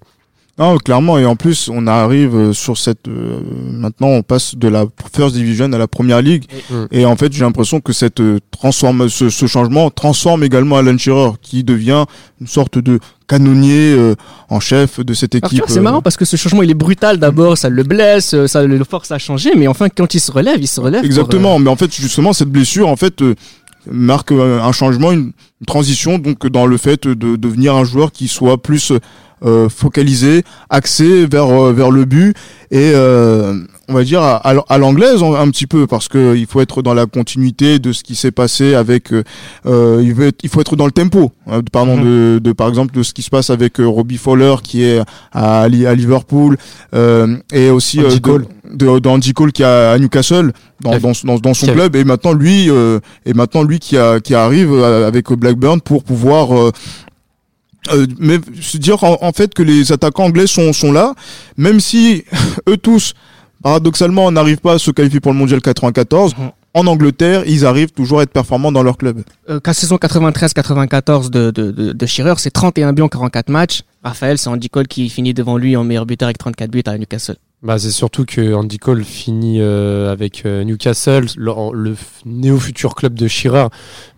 Non, 0.59 0.77
clairement. 0.77 1.17
Et 1.17 1.25
en 1.25 1.35
plus, 1.35 1.67
on 1.73 1.88
arrive 1.88 2.35
euh, 2.35 2.53
sur 2.53 2.77
cette. 2.77 3.07
euh, 3.07 3.39
maintenant, 3.71 4.09
on 4.09 4.21
passe 4.21 4.55
de 4.55 4.67
la 4.67 4.85
First 5.15 5.33
Division 5.33 5.71
à 5.73 5.77
la 5.79 5.88
Première 5.88 6.21
League. 6.21 6.45
Mm. 6.69 6.75
Et 6.91 7.05
en 7.05 7.15
fait, 7.15 7.33
j'ai 7.33 7.44
l'impression 7.44 7.81
que 7.81 7.91
cette 7.91 8.19
euh, 8.19 8.39
transforme, 8.51 9.09
ce, 9.09 9.29
ce 9.31 9.47
changement 9.47 9.89
transforme 9.89 10.44
également 10.44 10.77
Alan 10.77 10.95
Shearer, 10.97 11.31
qui 11.41 11.63
devient 11.63 12.05
une 12.39 12.45
sorte 12.47 12.77
de 12.77 13.00
canonnier 13.27 13.94
euh, 13.97 14.13
en 14.50 14.59
chef 14.59 15.00
de 15.00 15.13
cette 15.15 15.33
équipe. 15.33 15.63
c'est 15.67 15.79
euh, 15.79 15.81
marrant 15.81 16.01
parce 16.03 16.17
que 16.17 16.25
ce 16.25 16.35
changement 16.38 16.61
il 16.61 16.69
est 16.69 16.75
brutal 16.75 17.17
d'abord, 17.17 17.57
ça 17.57 17.69
le 17.69 17.81
blesse, 17.83 18.33
euh, 18.35 18.45
ça 18.47 18.61
le 18.63 18.83
force 18.83 19.11
à 19.11 19.17
changer, 19.17 19.51
mais 19.57 19.67
enfin 19.67 19.88
quand 19.89 20.13
il 20.13 20.19
se 20.19 20.31
relève, 20.31 20.57
il 20.61 20.67
se 20.67 20.79
relève. 20.81 21.00
pour, 21.01 21.05
Exactement, 21.07 21.57
mais 21.57 21.69
en 21.69 21.75
fait 21.77 21.91
justement 21.95 22.33
cette 22.33 22.50
blessure 22.50 22.89
en 22.89 22.95
fait 22.97 23.21
euh, 23.21 23.33
marque 23.89 24.31
euh, 24.33 24.61
un 24.61 24.71
changement, 24.73 25.11
une, 25.13 25.31
une 25.61 25.65
transition 25.65 26.19
donc 26.19 26.45
dans 26.47 26.65
le 26.67 26.77
fait 26.77 27.07
de 27.07 27.35
devenir 27.38 27.75
un 27.75 27.85
joueur 27.85 28.11
qui 28.11 28.27
soit 28.27 28.61
plus 28.61 28.91
euh, 29.43 29.69
focalisé, 29.69 30.43
axé 30.69 31.25
vers 31.25 31.47
euh, 31.47 31.73
vers 31.73 31.91
le 31.91 32.05
but 32.05 32.35
et 32.71 32.91
euh, 32.95 33.53
on 33.89 33.93
va 33.93 34.03
dire 34.03 34.21
à, 34.21 34.37
à- 34.47 34.77
l'anglaise 34.77 35.21
un, 35.21 35.49
petit 35.51 35.67
peu 35.67 35.85
parce 35.87 36.07
que 36.07 36.35
il 36.35 36.45
faut 36.47 36.61
être 36.61 36.81
dans 36.81 36.93
la 36.93 37.05
continuité 37.05 37.79
de 37.79 37.91
ce 37.91 38.01
qui 38.03 38.15
s'est 38.15 38.31
passé 38.31 38.73
avec 38.75 39.11
euh, 39.11 39.23
euh, 39.65 40.01
il, 40.01 40.13
veut 40.13 40.27
être- 40.27 40.39
il 40.43 40.49
faut 40.49 40.61
être 40.61 40.75
dans 40.77 40.85
le 40.85 40.91
tempo 40.91 41.31
hein, 41.47 41.59
de- 41.59 41.69
pardon 41.69 41.97
Mhm. 41.97 42.03
de, 42.03 42.39
de 42.39 42.51
par 42.53 42.69
exemple 42.69 42.95
de 42.95 43.03
ce 43.03 43.13
qui 43.13 43.21
se 43.21 43.29
passe 43.29 43.49
avec 43.49 43.79
euh, 43.79 43.85
Robbie 43.87 44.17
Fowler 44.17 44.55
qui 44.63 44.83
est 44.83 45.01
à, 45.33 45.61
à 45.63 45.67
Liverpool 45.67 46.57
euh, 46.95 47.35
et 47.51 47.69
aussi 47.69 47.99
Andy 47.99 48.21
Cole. 48.21 48.45
de, 48.73 48.85
de, 48.87 48.99
d'Andy 48.99 49.33
Cole 49.33 49.51
qui 49.51 49.61
est 49.63 49.65
à 49.65 49.97
Newcastle 49.99 50.53
dans, 50.81 50.97
dans, 50.99 51.11
dans, 51.25 51.37
dans 51.39 51.53
son 51.53 51.67
club 51.67 51.95
et 51.95 52.03
maintenant 52.05 52.33
lui 52.33 52.69
euh, 52.69 52.99
et 53.25 53.33
maintenant 53.33 53.63
lui 53.63 53.79
qui 53.79 53.97
a 53.97 54.19
qui 54.19 54.33
arrive 54.33 54.73
avec 54.81 55.29
Blackburn 55.33 55.81
pour 55.81 56.03
pouvoir 56.03 56.71
euh, 57.91 58.07
mais 58.19 58.39
se 58.62 58.77
dire 58.77 59.03
en, 59.03 59.18
en 59.21 59.31
fait 59.33 59.53
que 59.53 59.63
les 59.63 59.91
attaquants 59.91 60.25
anglais 60.25 60.47
sont 60.47 60.71
sont 60.74 60.91
là 60.91 61.13
même 61.57 61.80
si 61.80 62.24
eux 62.69 62.77
tous 62.77 63.13
paradoxalement 63.62 64.31
n'arrivent 64.31 64.57
pas 64.62 64.74
à 64.74 64.80
se 64.80 64.91
qualifier 64.91 65.19
pour 65.19 65.31
le 65.31 65.38
mondial 65.38 65.62
94 65.62 66.35
Mhm. 66.38 66.51
en 66.75 66.88
Angleterre 66.88 67.44
ils 67.45 67.65
arrivent 67.65 67.91
toujours 67.91 68.19
à 68.19 68.24
être 68.24 68.31
performants 68.31 68.71
dans 68.71 68.83
leur 68.83 68.97
club 68.97 69.24
Euh, 69.50 69.59
qu'à 69.59 69.74
saison 69.74 69.97
93-94 69.97 71.30
de, 71.30 71.51
de, 71.51 71.71
de, 71.71 71.91
de 71.94 72.06
Shearer, 72.06 72.33
c'est 72.38 72.51
31 72.51 72.94
buts 72.94 73.01
en 73.03 73.07
44 73.09 73.50
matchs. 73.50 73.81
Raphaël, 74.03 74.38
c'est 74.38 74.50
Andy 74.50 74.69
Cole 74.69 74.88
qui 74.88 75.09
finit 75.09 75.33
devant 75.33 75.57
lui 75.57 75.75
en 75.75 75.83
meilleur 75.83 76.06
buteur 76.06 76.27
avec 76.27 76.38
34 76.38 76.71
buts 76.71 76.83
à 76.86 76.97
Newcastle. 76.97 77.36
Bah, 77.63 77.80
c'est 77.80 77.92
surtout 77.92 78.25
que 78.25 78.54
Andy 78.54 78.77
Cole 78.77 79.06
finit 79.06 79.62
euh, 79.62 80.12
avec 80.12 80.45
euh, 80.45 80.65
Newcastle, 80.65 81.27
le, 81.38 81.95
néo-futur 82.25 82.94
club 82.94 83.13
de 83.13 83.27
Shearer. 83.30 83.68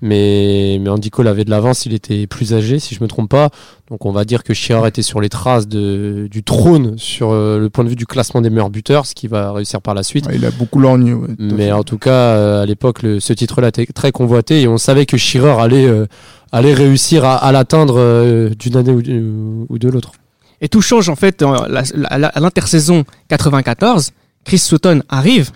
Mais, 0.01 0.79
mais 0.81 0.89
Andy 0.89 1.11
Cole 1.11 1.27
avait 1.27 1.45
de 1.45 1.51
l'avance, 1.51 1.85
il 1.85 1.93
était 1.93 2.25
plus 2.25 2.55
âgé, 2.55 2.79
si 2.79 2.95
je 2.95 3.03
me 3.03 3.07
trompe 3.07 3.29
pas. 3.29 3.51
Donc 3.91 4.07
on 4.07 4.11
va 4.11 4.25
dire 4.25 4.43
que 4.43 4.55
Shearer 4.55 4.87
était 4.87 5.03
sur 5.03 5.21
les 5.21 5.29
traces 5.29 5.67
de, 5.67 6.27
du 6.31 6.41
trône 6.41 6.97
sur 6.97 7.29
euh, 7.29 7.59
le 7.59 7.69
point 7.69 7.83
de 7.83 7.89
vue 7.89 7.95
du 7.95 8.07
classement 8.07 8.41
des 8.41 8.49
meilleurs 8.49 8.71
buteurs, 8.71 9.05
ce 9.05 9.13
qui 9.13 9.27
va 9.27 9.51
réussir 9.51 9.79
par 9.79 9.93
la 9.93 10.01
suite. 10.01 10.25
Ouais, 10.25 10.37
il 10.37 10.45
a 10.45 10.49
beaucoup 10.49 10.79
lorgné 10.79 11.13
ouais, 11.13 11.27
Mais 11.37 11.67
fait. 11.67 11.71
en 11.71 11.83
tout 11.83 11.99
cas, 11.99 12.11
euh, 12.11 12.63
à 12.63 12.65
l'époque, 12.65 13.01
ce 13.19 13.33
titre-là 13.33 13.67
était 13.67 13.85
très 13.85 14.11
convoité 14.11 14.61
et 14.61 14.67
on 14.67 14.79
savait 14.79 15.05
que 15.05 15.17
Shearer 15.17 15.61
allait, 15.61 15.85
euh, 15.85 16.07
allait 16.51 16.73
réussir 16.73 17.25
à, 17.25 17.35
à 17.35 17.51
l'atteindre 17.51 17.99
euh, 17.99 18.49
d'une 18.57 18.75
année 18.75 18.91
ou 18.91 19.77
de 19.77 19.87
l'autre. 19.87 20.13
Et 20.61 20.69
tout 20.69 20.81
change 20.81 21.09
en 21.09 21.15
fait 21.15 21.41
en- 21.43 21.65
la- 21.67 21.83
la- 21.93 22.17
la- 22.17 22.27
à 22.27 22.39
l'intersaison 22.39 23.03
94. 23.27 24.11
Chris 24.43 24.59
Sutton 24.59 25.01
arrive 25.09 25.51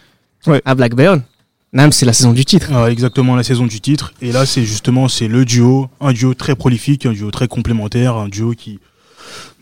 Ouais. 0.47 0.61
à 0.65 0.75
Blackburn. 0.75 1.21
Nam, 1.71 1.91
c'est 1.91 2.05
la 2.05 2.13
saison 2.13 2.33
du 2.33 2.45
titre. 2.45 2.67
Ah, 2.73 2.89
exactement 2.89 3.35
la 3.35 3.43
saison 3.43 3.67
du 3.67 3.79
titre. 3.79 4.13
Et 4.21 4.31
là, 4.31 4.45
c'est 4.47 4.63
justement 4.63 5.07
c'est 5.07 5.27
le 5.27 5.45
duo, 5.45 5.87
un 6.01 6.13
duo 6.13 6.33
très 6.33 6.55
prolifique, 6.55 7.05
un 7.05 7.11
duo 7.13 7.29
très 7.29 7.47
complémentaire, 7.47 8.15
un 8.15 8.27
duo 8.27 8.53
qui 8.57 8.79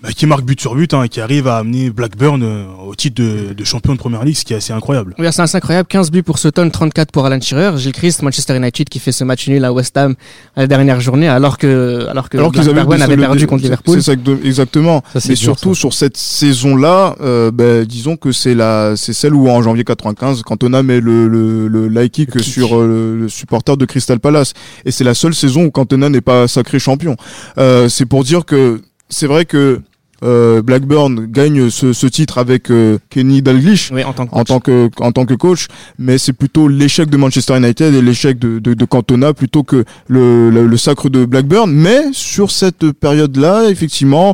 bah, 0.04 0.10
qui 0.16 0.26
marque 0.28 0.44
but 0.46 0.60
sur 0.62 0.76
but, 0.76 0.94
hein, 0.94 1.04
et 1.04 1.10
qui 1.10 1.20
arrive 1.22 1.48
à 1.48 1.58
amener 1.58 1.90
Blackburn 1.90 2.42
euh, 2.44 2.66
au 2.88 2.94
titre 2.96 3.22
de, 3.22 3.54
de 3.54 3.64
champion 3.64 3.94
de 3.94 3.98
Première 3.98 4.24
Ligue, 4.24 4.36
ce 4.36 4.46
qui 4.46 4.54
est 4.54 4.58
assez 4.58 4.72
incroyable. 4.74 5.16
Oui, 5.18 5.26
c'est 5.32 5.42
assez 5.42 5.58
incroyable. 5.58 5.88
15 5.88 6.12
buts 6.12 6.22
pour 6.24 6.38
Sutton, 6.38 6.70
34 6.70 7.12
pour 7.12 7.26
Alan 7.26 7.42
Shearer. 7.42 7.78
Gilles 7.78 7.94
Christ, 7.94 8.22
Manchester 8.22 8.56
United 8.58 8.90
qui 8.90 9.00
fait 9.00 9.12
ce 9.12 9.24
match 9.24 9.48
nul 9.48 9.66
à 9.66 9.74
West 9.74 9.98
Ham 9.98 10.16
à 10.56 10.62
la 10.62 10.68
dernière 10.68 11.02
journée 11.02 11.28
alors 11.28 11.58
que, 11.58 12.06
alors 12.10 12.30
que 12.30 12.38
alors 12.38 12.52
qu'ils 12.52 12.62
avaient, 12.62 12.74
Blackburn 12.74 13.02
avait 13.02 13.16
le- 13.16 13.22
perdu 13.24 13.48
contre 13.48 13.64
Liverpool. 13.64 14.02
c'est 14.02 14.14
exact- 14.14 14.46
exactement 14.46 15.04
Ça, 15.14 15.20
mais 15.28 15.34
dur, 15.36 15.38
surtout 15.44 15.74
ça. 15.74 15.80
sur 15.80 15.94
cette 15.94 16.18
saison-là, 16.18 17.16
euh, 17.22 17.52
ben, 17.52 17.84
disons 17.86 18.18
que 18.18 18.32
c'est 18.32 18.54
la, 18.56 18.94
c'est 18.96 19.14
celle 19.14 19.34
où 19.34 19.50
en 19.50 19.62
janvier 19.62 19.84
95, 19.84 20.44
Cantona 20.44 20.84
met 20.84 21.00
le 21.02 21.28
le, 21.28 21.68
le 21.68 22.04
high 22.04 22.10
kick 22.12 22.36
Le 22.36 22.42
kick. 22.42 22.54
sur 22.54 22.78
euh, 22.78 23.18
le 23.22 23.30
supporter 23.30 23.76
de 23.78 23.86
Crystal 23.86 24.20
Palace, 24.20 24.54
et 24.86 24.92
c'est 24.92 25.04
la 25.04 25.14
seule 25.14 25.34
saison 25.34 25.64
où 25.66 25.72
Cantona 25.72 26.10
n'est 26.10 26.22
pas 26.22 26.48
sacré 26.48 26.80
champion. 26.80 27.16
Euh, 27.58 27.90
c'est 27.90 28.06
pour 28.06 28.24
dire 28.24 28.46
que 28.46 28.82
c'est 29.10 29.28
vrai 29.28 29.46
que 29.46 29.82
euh, 30.24 30.64
Blackburn 30.64 31.28
gagne 31.28 31.70
ce, 31.70 31.94
ce 31.94 32.08
titre 32.08 32.40
avec 32.40 32.72
euh, 32.72 32.98
Kenny 33.12 33.44
Dalglish 33.44 33.92
Oui, 33.94 34.04
en 34.04 34.14
tant 34.14 34.26
que 34.26 34.36
en 34.36 34.44
tant 34.44 34.60
que 34.60 34.90
en 35.00 35.12
tant 35.12 35.26
que 35.28 35.36
coach, 35.36 35.68
mais 36.00 36.18
c'est 36.18 36.34
plutôt 36.34 36.68
l'échec 36.68 37.08
de 37.10 37.18
Manchester 37.18 37.56
United 37.58 37.94
et 37.94 38.02
l'échec 38.02 38.40
de, 38.40 38.58
de, 38.58 38.74
de 38.74 38.86
Cantona 38.86 39.34
plutôt 39.34 39.62
que 39.64 39.86
le, 40.08 40.50
le, 40.50 40.66
le 40.66 40.78
sacre 40.78 41.10
de 41.10 41.26
Blackburn. 41.26 41.70
Mais 41.72 42.06
sur 42.14 42.50
cette 42.50 42.92
période-là, 42.94 43.70
effectivement, 43.70 44.34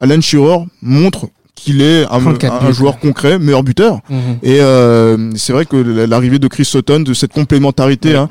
Alan 0.00 0.20
Shearer 0.20 0.66
montre 0.82 1.26
qu'il 1.56 1.82
est 1.82 2.04
un, 2.04 2.20
34 2.20 2.62
un 2.64 2.68
buts. 2.68 2.74
joueur 2.74 2.98
concret, 3.00 3.38
meilleur 3.40 3.62
buteur. 3.64 4.00
Mhm. 4.10 4.18
Et 4.42 4.60
euh, 4.60 5.30
c'est 5.34 5.52
vrai 5.52 5.66
que 5.66 5.76
l'arrivée 5.76 6.38
de 6.38 6.46
Chris 6.48 6.64
Sutton, 6.64 7.00
de 7.00 7.14
cette 7.14 7.32
complémentarité. 7.32 8.14
Hein, 8.16 8.28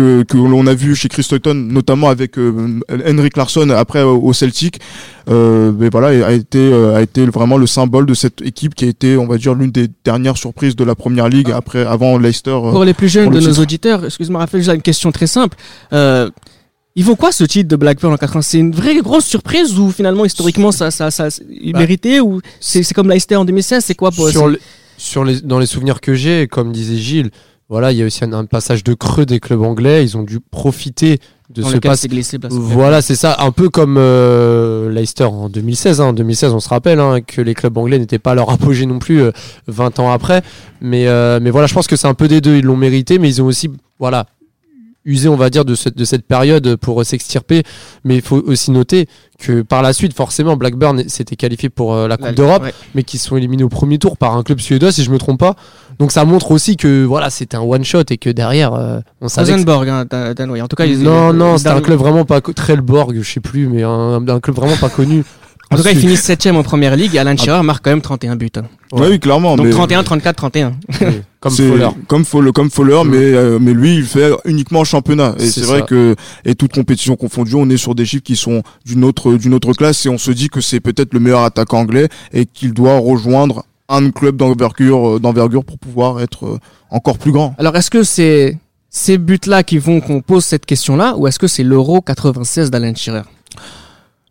que, 0.00 0.22
que 0.22 0.36
l'on 0.36 0.66
a 0.66 0.74
vu 0.74 0.94
chez 0.94 1.08
Chris 1.08 1.22
Sutton, 1.24 1.54
notamment 1.54 2.08
avec 2.08 2.38
euh, 2.38 2.80
Henrik 3.06 3.36
Larsson 3.36 3.68
après 3.70 4.02
au 4.02 4.16
au 4.22 4.32
Celtic, 4.32 4.80
euh, 5.28 5.72
mais 5.78 5.88
voilà, 5.90 6.08
a 6.26 6.32
été 6.32 6.58
euh, 6.58 6.96
a 6.96 7.02
été 7.02 7.24
vraiment 7.26 7.58
le 7.58 7.66
symbole 7.66 8.06
de 8.06 8.14
cette 8.14 8.40
équipe 8.42 8.74
qui 8.74 8.84
a 8.86 8.88
été, 8.88 9.16
on 9.16 9.26
va 9.26 9.36
dire, 9.38 9.54
l'une 9.54 9.70
des 9.70 9.88
dernières 10.04 10.36
surprises 10.36 10.74
de 10.76 10.84
la 10.84 10.94
Première 10.94 11.28
Ligue 11.28 11.50
après 11.50 11.84
avant 11.84 12.18
Leicester. 12.18 12.50
euh, 12.50 12.70
Pour 12.72 12.84
les 12.84 12.94
plus 12.94 13.08
jeunes 13.08 13.30
de 13.30 13.40
nos 13.40 13.54
auditeurs, 13.64 14.04
excuse-moi 14.04 14.40
Raphaël, 14.40 14.62
j'ai 14.64 14.74
une 14.74 14.82
question 14.82 15.12
très 15.12 15.26
simple. 15.26 15.56
Euh, 15.92 16.30
il 16.96 17.04
vaut 17.04 17.16
quoi 17.16 17.30
ce 17.32 17.44
titre 17.44 17.68
de 17.68 17.76
Blackburn 17.76 18.12
en 18.12 18.16
80 18.16 18.42
C'est 18.42 18.58
une 18.58 18.72
vraie 18.72 18.96
grosse 19.00 19.24
surprise 19.24 19.78
ou 19.78 19.90
finalement 19.90 20.24
historiquement 20.24 20.72
ça, 20.72 20.90
ça, 20.90 21.10
ça, 21.10 21.28
il 21.48 21.72
Bah. 21.72 21.78
méritait 21.80 22.18
ou 22.20 22.40
c'est 22.58 22.82
c'est 22.82 22.94
comme 22.94 23.08
Leicester 23.08 23.36
en 23.36 23.44
2016 23.44 23.84
C'est 23.84 23.94
quoi 23.94 24.10
pour 24.10 24.28
sur 24.28 24.48
les, 24.48 24.58
sur 24.98 25.24
les, 25.24 25.40
dans 25.40 25.58
les 25.60 25.66
souvenirs 25.66 26.00
que 26.00 26.14
j'ai, 26.14 26.48
comme 26.48 26.72
disait 26.72 26.96
Gilles, 26.96 27.30
voilà, 27.70 27.92
il 27.92 27.98
y 27.98 28.02
a 28.02 28.06
aussi 28.06 28.24
un, 28.24 28.32
un 28.32 28.44
passage 28.44 28.84
de 28.84 28.92
creux 28.94 29.24
des 29.24 29.40
clubs 29.40 29.62
anglais. 29.62 30.04
Ils 30.04 30.16
ont 30.16 30.22
dû 30.22 30.40
profiter 30.40 31.18
de 31.48 31.62
dans 31.62 31.68
ce 31.68 31.76
passage. 31.90 32.00
Voilà, 32.60 33.00
c'est 33.00 33.14
ça, 33.16 33.36
un 33.40 33.50
peu 33.52 33.68
comme 33.70 33.96
euh, 33.98 34.90
Leicester 34.90 35.24
en 35.24 35.48
2016. 35.48 36.00
hein. 36.00 36.06
En 36.06 36.12
2016, 36.12 36.52
on 36.52 36.60
se 36.60 36.68
rappelle 36.68 37.00
hein, 37.00 37.20
que 37.20 37.40
les 37.40 37.54
clubs 37.54 37.76
anglais 37.78 37.98
n'étaient 37.98 38.18
pas 38.18 38.32
à 38.32 38.34
leur 38.34 38.50
apogée 38.50 38.86
non 38.86 38.98
plus 38.98 39.22
euh, 39.22 39.32
20 39.68 39.98
ans 40.00 40.10
après. 40.10 40.42
Mais, 40.80 41.06
euh, 41.08 41.38
mais 41.42 41.50
voilà, 41.50 41.66
je 41.66 41.74
pense 41.74 41.86
que 41.86 41.96
c'est 41.96 42.08
un 42.08 42.14
peu 42.14 42.28
des 42.28 42.40
deux. 42.40 42.56
Ils 42.56 42.64
l'ont 42.64 42.76
mérité, 42.76 43.18
mais 43.18 43.28
ils 43.28 43.40
ont 43.42 43.46
aussi, 43.46 43.70
voilà, 43.98 44.26
usé, 45.04 45.28
on 45.28 45.36
va 45.36 45.48
dire, 45.50 45.64
de 45.64 45.74
cette, 45.74 45.96
de 45.96 46.04
cette 46.04 46.26
période 46.26 46.76
pour 46.76 47.00
euh, 47.00 47.04
s'extirper. 47.04 47.62
Mais 48.04 48.16
il 48.16 48.22
faut 48.22 48.36
aussi 48.46 48.70
noter 48.70 49.06
que 49.38 49.62
par 49.62 49.80
la 49.82 49.92
suite, 49.94 50.14
forcément, 50.14 50.56
Blackburn 50.56 51.08
s'était 51.08 51.36
qualifié 51.36 51.70
pour 51.70 51.94
euh, 51.94 52.06
la 52.08 52.16
Coupe 52.18 52.34
d'Europe, 52.34 52.62
Ouais. 52.64 52.74
mais 52.94 53.02
qui 53.02 53.16
sont 53.18 53.36
éliminés 53.36 53.64
au 53.64 53.68
premier 53.70 53.98
tour 53.98 54.16
par 54.18 54.36
un 54.36 54.42
club 54.42 54.60
suédois, 54.60 54.92
si 54.92 55.02
je 55.02 55.10
me 55.10 55.18
trompe 55.18 55.40
pas. 55.40 55.54
Donc 55.98 56.12
ça 56.12 56.24
montre 56.24 56.50
aussi 56.50 56.76
que 56.76 57.04
voilà, 57.04 57.30
c'était 57.30 57.56
un 57.56 57.60
one 57.62 57.84
shot 57.84 58.02
et 58.10 58.18
que 58.18 58.28
derrière, 58.30 58.74
euh, 58.74 59.00
on 59.20 59.28
savait. 59.28 59.52
Rosenborg, 59.52 59.88
hein, 59.88 60.04
danois. 60.36 60.60
En 60.60 60.68
tout 60.68 60.76
cas, 60.76 60.84
ils- 60.86 61.02
non, 61.02 61.32
ils- 61.32 61.36
non, 61.36 61.56
c'était 61.56 61.70
un 61.70 61.80
club 61.80 61.98
vraiment 61.98 62.24
pas 62.24 62.40
co- 62.40 62.52
Trelleborg, 62.52 63.14
je 63.20 63.30
sais 63.32 63.40
plus, 63.40 63.68
mais 63.68 63.82
un, 63.82 64.26
un 64.28 64.40
club 64.40 64.56
vraiment 64.56 64.76
pas 64.76 64.88
connu. 64.90 65.24
En 65.72 65.76
tout 65.76 65.82
cas, 65.84 65.90
ils 65.90 65.98
Ensuite, 65.98 66.00
finissent 66.00 66.22
7 66.22 66.48
en 66.48 66.62
première 66.64 66.96
ligue 66.96 67.14
et 67.14 67.18
Alan 67.20 67.36
Shearer 67.36 67.62
marque 67.62 67.84
quand 67.84 67.90
même 67.90 68.00
31 68.00 68.34
buts. 68.34 68.50
hein. 68.56 68.62
Ouais, 68.92 69.06
oui, 69.08 69.20
clairement. 69.20 69.54
Donc 69.56 69.66
mais 69.66 69.72
31, 69.72 70.02
34, 70.02 70.34
31. 70.36 70.72
comme 71.40 71.52
Fowler. 71.52 71.88
Comme 72.08 72.24
Fowler, 72.24 72.52
comme 72.52 72.70
Fowler, 72.70 73.02
Mm. 73.04 73.08
mais 73.08 73.16
euh, 73.18 73.58
mais 73.60 73.72
lui, 73.72 73.94
il 73.94 74.04
fait 74.04 74.32
uniquement 74.46 74.80
en 74.80 74.84
championnat. 74.84 75.34
Et 75.38 75.46
C'est 75.46 75.60
vrai 75.62 75.82
que 75.82 76.16
et 76.44 76.56
toute 76.56 76.72
compétition 76.72 77.14
confondue, 77.14 77.54
on 77.54 77.70
est 77.70 77.76
sur 77.76 77.94
des 77.94 78.04
chiffres 78.04 78.24
qui 78.24 78.34
sont 78.34 78.62
d'une 78.84 79.04
autre 79.04 79.34
d'une 79.34 79.54
autre 79.54 79.72
classe 79.72 80.04
et 80.06 80.08
on 80.08 80.18
se 80.18 80.32
dit 80.32 80.48
que 80.48 80.60
c'est 80.60 80.80
peut-être 80.80 81.14
le 81.14 81.20
meilleur 81.20 81.42
attaquant 81.44 81.78
anglais 81.78 82.08
et 82.32 82.46
qu'il 82.46 82.72
doit 82.74 82.98
rejoindre 82.98 83.64
un 83.88 84.10
club 84.10 84.36
d'envergure 84.36 85.08
euh, 85.16 85.20
d'envergure 85.20 85.64
pour 85.64 85.78
pouvoir 85.78 86.20
être 86.20 86.46
euh, 86.46 86.58
encore 86.90 87.16
plus 87.18 87.30
grand. 87.32 87.54
Alors, 87.58 87.76
est-ce 87.76 87.90
que 87.90 88.02
c'est 88.02 88.58
ces 88.88 89.18
buts-là 89.18 89.62
qui 89.62 89.78
font 89.78 90.00
qu'on 90.00 90.20
pose 90.20 90.44
cette 90.44 90.66
question-là 90.66 91.14
ou 91.16 91.28
est-ce 91.28 91.38
que 91.38 91.46
c'est 91.46 91.62
l'Euro 91.62 92.00
96 92.00 92.70
d'Alan 92.72 92.92
Shearer 92.96 93.22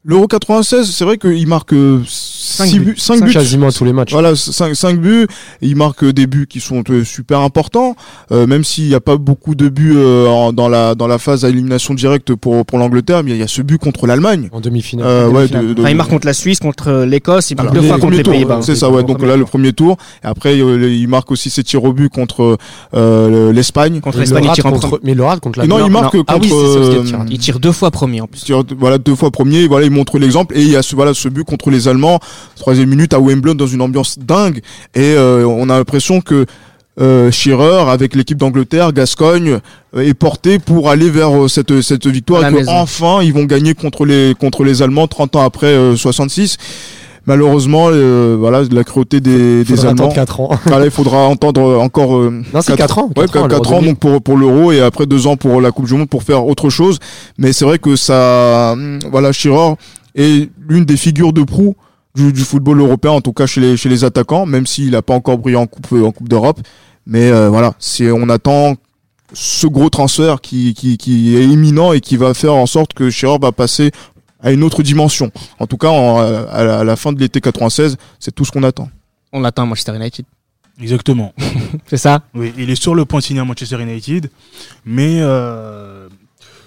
L'Euro 0.05 0.27
96, 0.27 0.89
c'est 0.95 1.03
vrai 1.03 1.17
qu'il 1.17 1.45
marque 1.47 1.75
5 2.07 2.71
buts. 2.71 2.79
buts, 2.79 2.93
cinq 2.97 3.17
Cinq 3.17 3.25
buts. 3.25 3.33
Quasiment 3.33 3.69
tous 3.69 3.83
les 3.83 3.91
matchs. 3.91 4.13
Voilà, 4.13 4.33
5, 4.33 4.73
cinq 4.73 4.97
buts. 4.97 5.27
Il 5.61 5.75
marque 5.75 6.05
des 6.05 6.25
buts 6.25 6.47
qui 6.49 6.61
sont 6.61 6.83
euh, 6.89 7.03
super 7.03 7.41
importants, 7.41 7.95
euh, 8.31 8.47
même 8.47 8.63
s'il 8.63 8.87
n'y 8.87 8.95
a 8.95 9.01
pas 9.01 9.17
beaucoup 9.17 9.55
de 9.55 9.67
buts 9.67 9.95
euh, 9.97 10.53
dans 10.53 10.69
la 10.69 10.95
dans 10.95 11.07
la 11.07 11.17
phase 11.17 11.43
à 11.43 11.49
élimination 11.49 11.93
directe 11.93 12.33
pour 12.33 12.65
pour 12.65 12.79
l'Angleterre, 12.79 13.23
mais 13.25 13.31
il 13.31 13.37
y 13.37 13.43
a 13.43 13.47
ce 13.47 13.61
but 13.61 13.77
contre 13.77 14.07
l'Allemagne. 14.07 14.47
En 14.53 14.61
demi-finale. 14.61 15.05
Euh, 15.05 15.27
ouais, 15.27 15.33
Demi-finale. 15.47 15.67
de- 15.67 15.73
de- 15.73 15.81
Enfin, 15.81 15.89
il 15.89 15.97
marque 15.97 16.09
contre 16.11 16.27
la 16.27 16.33
Suisse, 16.33 16.59
contre 16.59 16.91
l'Écosse, 17.05 17.51
il 17.51 17.57
marque 17.57 17.73
deux 17.73 17.81
fois 17.81 17.97
contre 17.97 18.01
premier 18.03 18.17
les 18.17 18.23
Pays-Bas. 18.23 18.59
C'est 18.61 18.75
ça, 18.75 18.89
ouais. 18.89 19.03
Donc 19.03 19.21
là, 19.21 19.35
le 19.35 19.43
premier 19.45 19.73
tour. 19.73 19.97
Et 20.23 20.27
après, 20.27 20.57
euh, 20.61 20.89
il 20.89 21.09
marque 21.09 21.29
aussi 21.29 21.49
ses 21.49 21.63
tirs 21.65 21.83
au 21.83 21.91
but 21.91 22.07
contre 22.09 22.57
euh, 22.95 23.51
l'Espagne. 23.51 23.99
Contre 23.99 24.19
l'Espagne, 24.19 24.43
le 24.45 24.49
il 24.49 24.53
tire 24.53 24.65
en 24.65 24.71
contre, 24.71 25.01
mais 25.03 25.13
le 25.13 25.23
contre 25.41 25.59
la 25.59 25.67
Non, 25.67 25.85
il 25.85 25.91
marque 25.91 26.15
Ah 26.27 26.37
oui, 26.41 26.47
contre, 26.49 26.71
c'est 26.73 26.79
euh, 26.79 27.03
qui 27.03 27.15
rate. 27.15 27.27
Il 27.29 27.37
tire 27.37 27.59
deux 27.59 27.73
fois 27.73 27.91
premier 27.91 28.21
en 28.21 28.27
plus. 28.27 28.39
Tire, 28.45 28.63
voilà, 28.79 28.97
deux 28.97 29.15
fois 29.15 29.29
premier. 29.29 29.67
Voilà, 29.67 29.88
il 29.89 29.95
montre 29.95 30.19
l'exemple. 30.19 30.57
Et 30.57 30.61
il 30.61 30.69
y 30.69 30.75
a 30.75 30.81
ce, 30.81 30.95
voilà, 30.95 31.13
ce 31.13 31.27
but 31.27 31.43
contre 31.43 31.69
les 31.69 31.87
Allemands. 31.87 32.19
Troisième 32.55 32.89
minute 32.89 33.13
à 33.13 33.19
Wembley 33.19 33.55
dans 33.55 33.67
une 33.67 33.81
ambiance 33.81 34.17
dingue. 34.19 34.61
Et 34.95 35.13
euh, 35.15 35.45
on 35.45 35.69
a 35.69 35.77
l'impression 35.77 36.21
que 36.21 36.45
euh, 36.99 37.31
Shearer, 37.31 37.89
avec 37.89 38.15
l'équipe 38.15 38.37
d'Angleterre, 38.37 38.91
Gascogne, 38.91 39.59
euh, 39.95 40.01
est 40.01 40.13
porté 40.13 40.59
pour 40.59 40.89
aller 40.89 41.09
vers 41.09 41.43
euh, 41.43 41.47
cette, 41.47 41.81
cette 41.81 42.07
victoire. 42.07 42.45
Et 42.45 42.51
que 42.51 42.57
maison. 42.57 42.71
enfin, 42.73 43.19
ils 43.23 43.33
vont 43.33 43.45
gagner 43.45 43.73
contre 43.73 44.05
les, 44.05 44.33
contre 44.39 44.63
les 44.63 44.81
Allemands 44.81 45.07
30 45.07 45.35
ans 45.37 45.43
après 45.43 45.67
euh, 45.67 45.95
66. 45.95 46.57
Malheureusement, 47.29 47.89
euh, 47.91 48.35
voilà, 48.39 48.63
la 48.71 48.83
cruauté 48.83 49.21
des, 49.21 49.63
des 49.63 49.85
Allemands. 49.85 50.09
attendre 50.09 50.15
4 50.15 50.39
ans. 50.39 50.49
Il 50.83 50.89
faudra 50.89 51.27
entendre 51.27 51.77
encore 51.77 52.17
euh, 52.17 52.41
Non, 52.51 52.61
c'est 52.63 52.75
4 52.75 52.97
ans. 52.97 53.11
Ouais, 53.15 53.27
quatre 53.27 53.43
ans, 53.43 53.47
4 53.47 53.49
l'Euro 53.49 53.75
ans, 53.75 53.79
2000. 53.81 53.89
donc 53.89 53.99
pour, 53.99 54.19
pour 54.23 54.35
l'Euro 54.35 54.71
et 54.71 54.81
après 54.81 55.05
2 55.05 55.27
ans 55.27 55.37
pour 55.37 55.61
la 55.61 55.71
Coupe 55.71 55.85
du 55.85 55.93
Monde 55.93 56.09
pour 56.09 56.23
faire 56.23 56.47
autre 56.47 56.71
chose. 56.71 56.97
Mais 57.37 57.53
c'est 57.53 57.65
vrai 57.65 57.77
que 57.77 57.95
ça, 57.95 58.71
hum, 58.71 58.97
voilà, 59.11 59.31
Shearer 59.31 59.75
est 60.15 60.49
l'une 60.67 60.85
des 60.85 60.97
figures 60.97 61.31
de 61.31 61.43
proue 61.43 61.75
du, 62.15 62.33
du 62.33 62.41
football 62.41 62.79
européen, 62.79 63.11
en 63.11 63.21
tout 63.21 63.31
cas 63.31 63.45
chez 63.45 63.61
les, 63.61 63.77
chez 63.77 63.89
les 63.89 64.03
attaquants, 64.03 64.47
même 64.47 64.65
s'il 64.65 64.89
n'a 64.89 65.03
pas 65.03 65.13
encore 65.13 65.37
brillé 65.37 65.55
en 65.57 65.67
Coupe, 65.67 65.93
en 66.03 66.11
coupe 66.11 66.29
d'Europe. 66.29 66.59
Mais 67.05 67.29
euh, 67.29 67.49
voilà, 67.49 67.73
c'est, 67.77 68.09
on 68.09 68.27
attend 68.29 68.73
ce 69.33 69.67
gros 69.67 69.91
transfert 69.91 70.41
qui, 70.41 70.73
qui, 70.73 70.97
qui 70.97 71.37
est 71.37 71.43
imminent 71.45 71.93
et 71.93 71.99
qui 72.01 72.17
va 72.17 72.33
faire 72.33 72.55
en 72.55 72.65
sorte 72.65 72.93
que 72.95 73.11
Shearer 73.11 73.37
va 73.39 73.51
passer 73.51 73.91
à 74.41 74.51
une 74.51 74.63
autre 74.63 74.83
dimension. 74.83 75.31
En 75.59 75.67
tout 75.67 75.77
cas, 75.77 75.89
en- 75.89 76.19
à, 76.19 76.63
la, 76.63 76.79
à 76.79 76.83
la 76.83 76.95
fin 76.95 77.11
de 77.13 77.19
l'été 77.19 77.41
96, 77.41 77.97
c'est 78.19 78.33
tout 78.33 78.45
ce 78.45 78.51
qu'on 78.51 78.63
attend. 78.63 78.89
On 79.33 79.41
l'attend 79.41 79.63
à 79.63 79.65
Manchester 79.65 79.95
United. 79.95 80.25
Exactement. 80.81 81.33
C'est 81.87 81.97
ça 81.97 82.21
Oui, 82.33 82.53
il 82.57 82.69
est 82.69 82.81
sur 82.81 82.95
le 82.95 83.03
point 83.03 83.19
de 83.19 83.25
signer 83.25 83.41
à 83.41 83.43
Manchester 83.45 83.81
United, 83.81 84.29
mais 84.85 85.17
euh, 85.19 86.07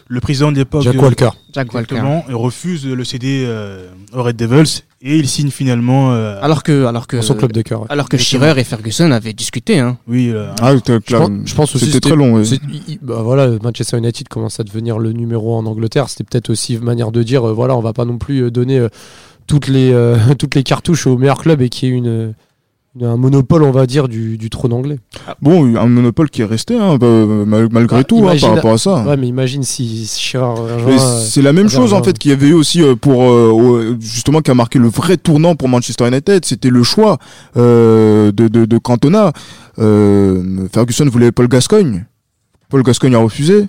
le 0.08 0.20
président 0.20 0.52
de 0.52 0.56
l'époque 0.56 0.82
Jack 0.82 0.94
de- 0.94 0.98
Walker. 1.00 1.30
Jack 1.52 1.72
Walker. 1.72 1.94
Exactement, 1.94 2.24
il 2.28 2.34
refuse 2.34 2.82
de 2.84 2.92
le 2.92 3.04
céder 3.04 3.44
euh, 3.46 3.88
aux 4.14 4.22
Red 4.22 4.36
Devils 4.36 4.82
et 5.02 5.16
il 5.16 5.28
signe 5.28 5.50
finalement. 5.50 6.12
euh, 6.12 6.38
Alors 6.42 6.62
que, 6.62 6.84
alors 6.86 7.06
que, 7.06 7.20
son 7.20 7.34
club 7.34 7.52
de 7.52 7.62
cœur. 7.62 7.86
alors 7.88 8.08
que. 8.08 8.16
Shearer 8.16 8.58
et 8.60 8.64
Ferguson 8.64 9.10
avaient 9.10 9.32
discuté, 9.32 9.78
hein. 9.78 9.98
oui, 10.06 10.30
euh, 10.30 10.48
Ah, 10.60 10.74
Je 10.74 11.16
pense, 11.16 11.30
je 11.44 11.54
pense 11.54 11.74
aussi 11.76 11.86
c'était 11.86 12.00
très 12.08 12.16
long. 12.16 12.42
bah 13.02 13.22
voilà, 13.22 13.48
Manchester 13.62 13.98
United 13.98 14.28
commence 14.28 14.60
à 14.60 14.64
devenir 14.64 14.98
le 14.98 15.12
numéro 15.12 15.56
1 15.56 15.60
en 15.60 15.66
Angleterre. 15.66 16.08
C'était 16.08 16.24
peut-être 16.24 16.50
aussi 16.50 16.74
une 16.74 16.84
manière 16.84 17.10
de 17.12 17.22
dire, 17.22 17.48
euh, 17.48 17.52
voilà, 17.52 17.76
on 17.76 17.80
va 17.80 17.92
pas 17.92 18.04
non 18.04 18.18
plus 18.18 18.44
euh, 18.44 18.50
donner 18.50 18.78
euh, 18.78 18.88
toutes 19.46 19.66
les 19.68 19.92
euh, 19.92 20.16
toutes 20.38 20.54
les 20.54 20.62
cartouches 20.62 21.06
au 21.06 21.16
meilleur 21.18 21.38
club 21.38 21.60
et 21.62 21.68
qu'il 21.68 21.88
y 21.88 21.92
ait 21.92 21.96
une, 21.96 22.06
une- 22.06 22.34
un 23.00 23.16
monopole, 23.16 23.62
on 23.62 23.70
va 23.70 23.86
dire, 23.86 24.06
du, 24.06 24.36
du 24.36 24.50
trône 24.50 24.72
anglais. 24.74 24.98
Bon, 25.40 25.76
un 25.76 25.86
monopole 25.86 26.28
qui 26.28 26.42
est 26.42 26.44
resté, 26.44 26.76
hein, 26.76 26.98
bah, 26.98 27.06
mal- 27.46 27.68
malgré 27.72 28.00
Ah, 28.00 28.04
tout, 28.04 28.18
hein, 28.18 28.22
imagine- 28.22 28.48
par 28.48 28.56
rapport 28.56 28.72
à 28.74 28.78
ça. 28.78 29.02
Ouais, 29.06 29.16
mais 29.16 29.28
imagine 29.28 29.62
si 29.62 30.08
Mais 30.34 30.38
euh, 30.38 30.98
c'est 31.24 31.40
la 31.40 31.54
même 31.54 31.70
chose 31.70 31.94
en 31.94 32.00
un- 32.00 32.02
fait 32.02 32.18
qu'il 32.18 32.30
y 32.30 32.34
avait 32.34 32.48
eu 32.48 32.52
aussi 32.52 32.82
euh, 32.82 32.94
pour 32.94 33.22
euh, 33.24 33.96
justement 33.98 34.40
qui 34.42 34.50
a 34.50 34.54
marqué 34.54 34.78
le 34.78 34.88
vrai 34.88 35.16
tournant 35.16 35.54
pour 35.54 35.68
Manchester 35.70 36.06
United, 36.06 36.44
c'était 36.44 36.68
le 36.68 36.82
choix 36.82 37.16
euh, 37.56 38.30
de, 38.30 38.48
de, 38.48 38.66
de 38.66 38.78
Cantona. 38.78 39.32
Euh, 39.78 40.68
Ferguson 40.72 41.06
voulait 41.10 41.32
Paul 41.32 41.48
Gascogne, 41.48 42.04
Paul 42.68 42.82
Gascogne 42.82 43.14
a 43.14 43.18
refusé, 43.18 43.68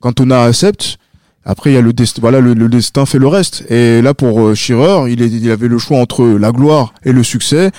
Cantona 0.00 0.42
accepte. 0.44 0.98
Après 1.44 1.70
il 1.70 1.74
y 1.74 1.76
a 1.76 1.80
le 1.80 1.92
destin, 1.92 2.20
voilà 2.20 2.40
le, 2.40 2.52
le 2.54 2.68
destin 2.68 3.04
fait 3.06 3.18
le 3.18 3.26
reste. 3.26 3.64
Et 3.70 4.00
là 4.02 4.14
pour 4.14 4.40
euh, 4.40 4.54
Shearer, 4.54 5.10
il, 5.10 5.22
est- 5.22 5.28
il 5.28 5.50
avait 5.50 5.68
le 5.68 5.78
choix 5.78 5.98
entre 5.98 6.24
la 6.24 6.52
gloire 6.52 6.94
et 7.04 7.12
le 7.12 7.24
succès. 7.24 7.70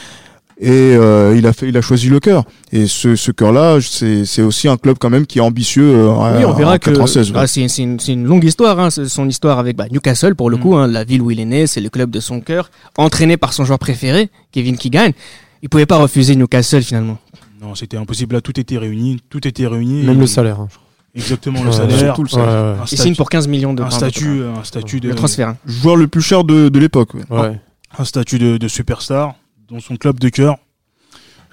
Et 0.63 0.70
euh, 0.96 1.36
il 1.36 1.48
a 1.48 1.53
fait, 1.53 1.70
il 1.70 1.75
a 1.77 1.82
choisi 1.82 2.08
le 2.08 2.20
cœur. 2.20 2.44
Et 2.72 2.86
ce, 2.86 3.15
ce 3.15 3.32
cœur-là, 3.32 3.80
c'est 3.82 4.25
c'est 4.25 4.44
aussi 4.44 4.68
un 4.68 4.77
club 4.77 4.98
quand 5.00 5.10
même 5.10 5.25
qui 5.25 5.39
est 5.39 5.41
ambitieux. 5.41 5.84
euh, 5.91 6.08
Oui, 6.38 6.46
on 6.46 6.50
en 6.50 6.53
verra 6.53 6.77
que 6.77 6.91
96, 6.91 7.32
ouais. 7.32 7.38
ah, 7.39 7.48
c'est 7.48 7.68
c'est 7.68 7.82
une, 7.82 8.00
c'est 8.00 8.13
une 8.13 8.25
longue 8.25 8.44
histoire. 8.44 8.80
Hein. 8.80 8.89
Son 8.91 9.27
histoire 9.27 9.58
avec 9.58 9.75
bah, 9.75 9.86
Newcastle 9.91 10.36
pour 10.36 10.51
le 10.51 10.58
Mm. 10.58 10.60
coup, 10.60 10.75
hein, 10.75 10.86
la 10.86 11.03
ville 11.03 11.24
où 11.24 11.32
il 11.32 11.39
est 11.39 11.46
né, 11.46 11.65
c'est 11.65 11.82
le 11.82 11.89
club 11.89 12.12
de 12.12 12.20
son 12.20 12.41
cœur, 12.41 12.70
entraîné 12.96 13.38
par 13.38 13.53
son 13.53 13.65
joueur 13.65 13.80
préféré, 13.80 14.30
Kevin 14.51 14.77
Keegan. 14.77 15.10
Il 15.63 15.70
pouvait 15.70 15.88
pas 15.88 15.98
refuser 15.98 16.36
Newcastle 16.36 16.84
finalement. 16.84 17.18
non, 17.60 17.74
c'était 17.74 17.98
impossible. 17.98 18.36
Là, 18.36 18.41
tout 18.41 18.60
était 18.60 18.77
réuni, 18.77 19.20
tout 19.32 19.48
était 19.48 19.65
réuni. 19.65 20.03
même 20.03 20.18
Et- 20.18 20.20
le 20.22 20.27
salaire. 20.27 20.60
hein. 20.60 20.68
Exactement, 21.15 21.63
le 21.63 21.72
salaire. 21.72 21.98
surtout 22.15 22.24
le 22.24 22.30
Ouais, 22.36 22.41
ouais, 22.41 22.48
Un 22.48 22.75
Il 22.84 22.88
signe 22.88 22.98
statut, 22.98 23.15
pour 23.15 23.30
15 23.30 23.48
millions 23.48 23.74
de 23.74 23.82
un 23.84 23.89
statut, 23.89 24.44
un 24.44 24.63
statut 24.63 25.00
de, 25.01 25.10
le 25.10 25.15
transfert. 25.15 25.50
hein. 25.50 25.58
joueur 25.65 25.96
le 25.98 26.08
plus 26.08 26.22
cher 26.22 26.44
de, 26.44 26.70
de 26.70 26.80
l'époque. 26.80 27.15
ouais. 27.15 27.24
ouais. 27.32 27.60
un 27.98 28.06
statut 28.06 28.39
de, 28.39 28.58
de 28.58 28.68
superstar 28.70 29.34
dans 29.72 29.80
son 29.80 29.96
club 29.96 30.20
de 30.20 30.30
cœur. 30.30 30.58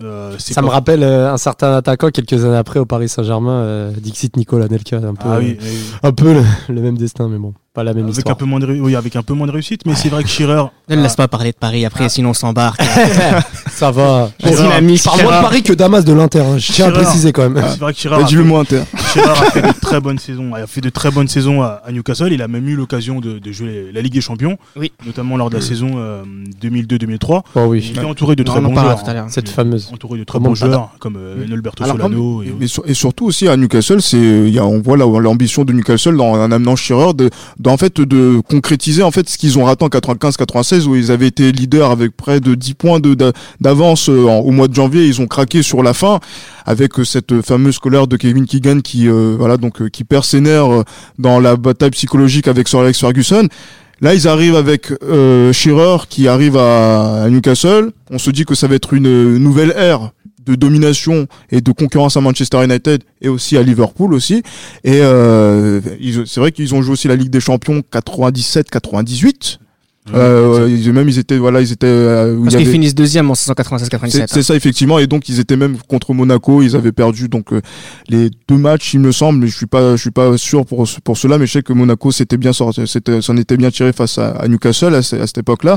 Euh, 0.01 0.37
Ça 0.39 0.63
me 0.63 0.69
rappelle 0.69 1.03
euh, 1.03 1.33
un 1.33 1.39
certain 1.39 1.75
attaquant 1.77 2.11
quelques 2.11 2.45
années 2.45 2.57
après 2.57 2.79
au 2.79 2.85
Paris 2.87 3.09
Saint-Germain, 3.09 3.63
euh, 3.63 3.91
Dixit 3.93 4.37
Nicolas 4.37 4.69
Nelka, 4.69 4.99
un 4.99 5.15
peu, 5.15 5.29
Ah 5.29 5.39
oui, 5.39 5.57
oui. 5.61 5.79
un 6.03 6.13
peu 6.13 6.35
le, 6.35 6.43
le 6.69 6.81
même 6.81 6.97
destin, 6.97 7.29
mais 7.29 7.39
bon, 7.39 7.55
pas 7.75 7.85
la 7.85 7.95
même 7.95 8.05
avec 8.05 8.17
histoire. 8.17 8.35
un 8.35 8.39
peu 8.39 8.45
moins 8.45 8.59
de, 8.61 8.67
ré- 8.67 8.81
oui, 8.81 8.97
avec 8.97 9.15
un 9.17 9.23
peu 9.23 9.35
moins 9.35 9.47
de 9.47 9.53
réussite, 9.53 9.83
mais 9.87 9.95
c'est 9.95 10.09
vrai 10.09 10.23
que 10.25 10.29
Shearer. 10.29 10.65
Ne 10.89 10.97
laisse 10.97 11.17
pas 11.17 11.29
parler 11.29 11.53
de 11.53 11.57
Paris 11.57 11.85
après, 11.85 12.09
sinon 12.09 12.31
on 12.31 12.35
s'embarque. 12.35 12.81
Ça 13.71 13.91
va. 13.91 14.31
L'ami, 14.43 14.99
Parle 15.05 15.23
moins 15.23 15.37
de. 15.37 15.43
Paris 15.43 15.63
que 15.63 15.73
Damas 15.73 16.05
de 16.05 16.13
l'Inter. 16.13 16.41
hein. 16.41 16.59
Je 16.59 16.73
tiens 16.73 16.89
à 16.89 16.91
préciser 16.91 17.31
quand 17.33 17.49
même. 17.49 17.65
C'est 17.71 17.79
vrai 17.79 17.93
que 17.93 17.99
Shearer 18.01 18.17
a 18.17 18.59
inter. 18.59 18.83
Shearer 19.15 19.51
fait 19.53 19.63
de 19.63 19.73
très 19.81 20.01
bonnes 20.01 20.19
saisons. 20.19 20.55
A 20.55 20.67
fait 20.67 20.81
de 20.81 20.89
très 20.91 21.11
bonnes 21.11 21.29
saisons 21.29 21.63
à, 21.63 21.83
à 21.85 21.93
Newcastle. 21.93 22.33
Il 22.33 22.43
a 22.43 22.49
même 22.49 22.67
eu 22.69 22.75
l'occasion 22.75 23.21
de, 23.21 23.39
de 23.39 23.53
jouer 23.53 23.91
la 23.93 24.01
Ligue 24.01 24.15
des 24.15 24.21
Champions, 24.21 24.57
Oui. 24.77 24.91
notamment 25.07 25.37
lors 25.37 25.51
de 25.51 25.57
la 25.57 25.63
saison 25.63 25.93
euh, 25.97 26.23
2002-2003. 26.63 27.43
Oh 27.55 27.75
Il 27.75 27.91
était 27.91 28.05
entouré 28.05 28.35
de 28.37 28.43
très 28.43 28.59
on 28.61 28.65
en 28.65 28.69
bons 28.71 28.81
joueurs. 28.81 29.03
tout 29.05 29.11
à 29.11 29.15
l'heure. 29.15 29.27
cette 29.29 29.47
Il 29.49 29.51
est 29.51 29.55
fameuse. 29.55 29.89
Entouré 29.93 30.19
de 30.19 30.25
très 30.25 30.39
bons 30.39 30.55
joueurs 30.55 30.91
comme 30.99 31.17
euh, 31.17 31.47
Nolberto 31.47 31.85
Alors, 31.85 31.97
Solano. 31.97 32.43
et- 32.43 32.95
surtout 32.95 33.27
aussi 33.27 33.49
à 33.49 33.57
Newcastle, 33.57 34.03
c'est 34.03 34.19
il 34.19 34.51
y 34.51 34.59
a, 34.59 34.65
on 34.67 34.81
voit 34.81 34.97
là 34.97 35.05
l'ambition 35.21 35.65
de 35.65 35.73
Newcastle 35.73 36.17
dans 36.17 36.33
en 36.33 36.51
amenant 36.51 36.77
Shearer 36.77 37.13
en 37.67 37.77
fait 37.77 38.01
de 38.01 38.41
concrétiser 38.49 39.03
en 39.03 39.11
fait 39.11 39.29
ce 39.29 39.37
qu'ils 39.37 39.59
ont 39.59 39.65
raté 39.65 39.85
en 39.85 39.89
95-96 39.89 40.87
où 40.87 40.97
ils 40.97 41.11
avaient 41.11 41.27
été 41.27 41.51
leaders 41.53 41.91
avec 41.91 42.17
près 42.17 42.41
de 42.41 42.55
10 42.55 42.75
points 42.75 43.01
d'avance 43.61 44.09
euh, 44.09 44.25
au 44.25 44.51
mois 44.51 44.69
de 44.69 44.75
janvier, 44.75 45.07
ils 45.07 45.21
ont 45.21 45.27
craqué 45.27 45.63
sur 45.63 45.83
la 45.83 45.95
fin 45.95 46.21
avec 46.67 46.99
euh, 46.99 47.05
cette 47.05 47.43
fameuse 47.43 47.79
colère 47.79 48.07
de 48.07 48.17
Kevin 48.17 48.47
Keegan 48.47 48.81
qui 48.81 49.09
euh, 49.09 49.35
voilà 49.39 49.57
donc 49.57 49.83
euh, 49.83 49.89
qui 49.89 50.05
perd 50.05 50.25
ses 50.25 50.41
nerfs 50.41 50.85
dans 51.19 51.41
la 51.41 51.57
bataille 51.57 51.91
psychologique 51.91 52.49
avec 52.49 52.69
Sir 52.69 52.81
Alex 52.81 53.01
Ferguson. 53.01 53.49
Là, 54.01 54.15
ils 54.15 54.29
arrivent 54.29 54.55
avec 54.55 54.93
euh, 55.03 55.53
Shearer 55.53 56.07
qui 56.09 56.29
arrive 56.29 56.57
à 56.57 57.27
Newcastle. 57.29 57.91
On 58.11 58.19
se 58.19 58.31
dit 58.31 58.45
que 58.45 58.55
ça 58.55 58.69
va 58.69 58.77
être 58.77 58.95
une 58.95 59.39
nouvelle 59.39 59.75
ère 59.77 60.13
de 60.49 60.55
domination 60.57 61.27
et 61.51 61.61
de 61.61 61.73
concurrence 61.73 62.17
à 62.17 62.21
Manchester 62.21 62.65
United 62.65 63.03
et 63.21 63.29
aussi 63.29 63.57
à 63.57 63.63
Liverpool 63.63 64.15
aussi. 64.15 64.43
Et 64.85 65.01
euh, 65.03 65.81
c'est 66.27 66.41
vrai 66.41 66.51
qu'ils 66.53 66.75
ont 66.75 66.83
joué 66.83 66.95
aussi 66.95 67.07
la 67.09 67.17
Ligue 67.17 67.31
des 67.31 67.41
Champions 67.41 67.83
97-98. 67.93 69.59
Euh, 70.15 70.67
ils- 70.71 70.91
même 70.95 71.07
ils 71.11 71.19
étaient 71.19 71.37
voilà 71.37 71.61
ils 71.61 71.71
étaient 71.71 71.87
euh, 71.87 72.35
Parce 72.43 72.55
qu'ils 72.57 72.63
avait- 72.65 72.73
finissent 72.73 72.95
deuxième 72.95 73.31
en 73.31 73.35
saison 73.35 73.53
96-97. 73.53 74.09
c'est 74.11 74.27
c'est 74.31 74.43
ça 74.43 74.55
effectivement 74.57 74.99
et 74.99 75.07
donc 75.07 75.29
ils 75.29 75.39
étaient 75.39 75.55
même 75.59 75.77
contre 75.87 76.15
Monaco 76.15 76.63
ils 76.63 76.75
avaient 76.77 76.93
perdu 76.93 77.29
donc 77.29 77.53
euh, 77.53 77.61
les 78.09 78.31
deux 78.49 78.57
matchs 78.57 78.95
il 78.95 79.01
me 79.01 79.13
semble 79.13 79.41
mais 79.41 79.49
je 79.49 79.55
suis 79.55 79.67
pas 79.67 79.97
je 79.97 80.01
suis 80.01 80.11
pas 80.11 80.39
sûr 80.39 80.65
pour 80.65 80.89
pour 81.05 81.19
cela 81.19 81.37
mais 81.37 81.45
je 81.47 81.53
sais 81.53 81.63
que 81.63 81.75
Monaco 81.75 82.11
s'était 82.11 82.39
bien 82.39 82.55
sorti 82.55 82.87
c'était 82.87 83.21
s'en 83.21 83.37
était 83.37 83.59
bien 83.59 83.71
tiré 83.71 83.93
face 83.93 84.17
à, 84.17 84.31
à 84.31 84.49
Newcastle 84.49 84.95
à, 84.95 84.99
à 85.01 85.03
cette 85.03 85.37
époque 85.37 85.63
là 85.65 85.77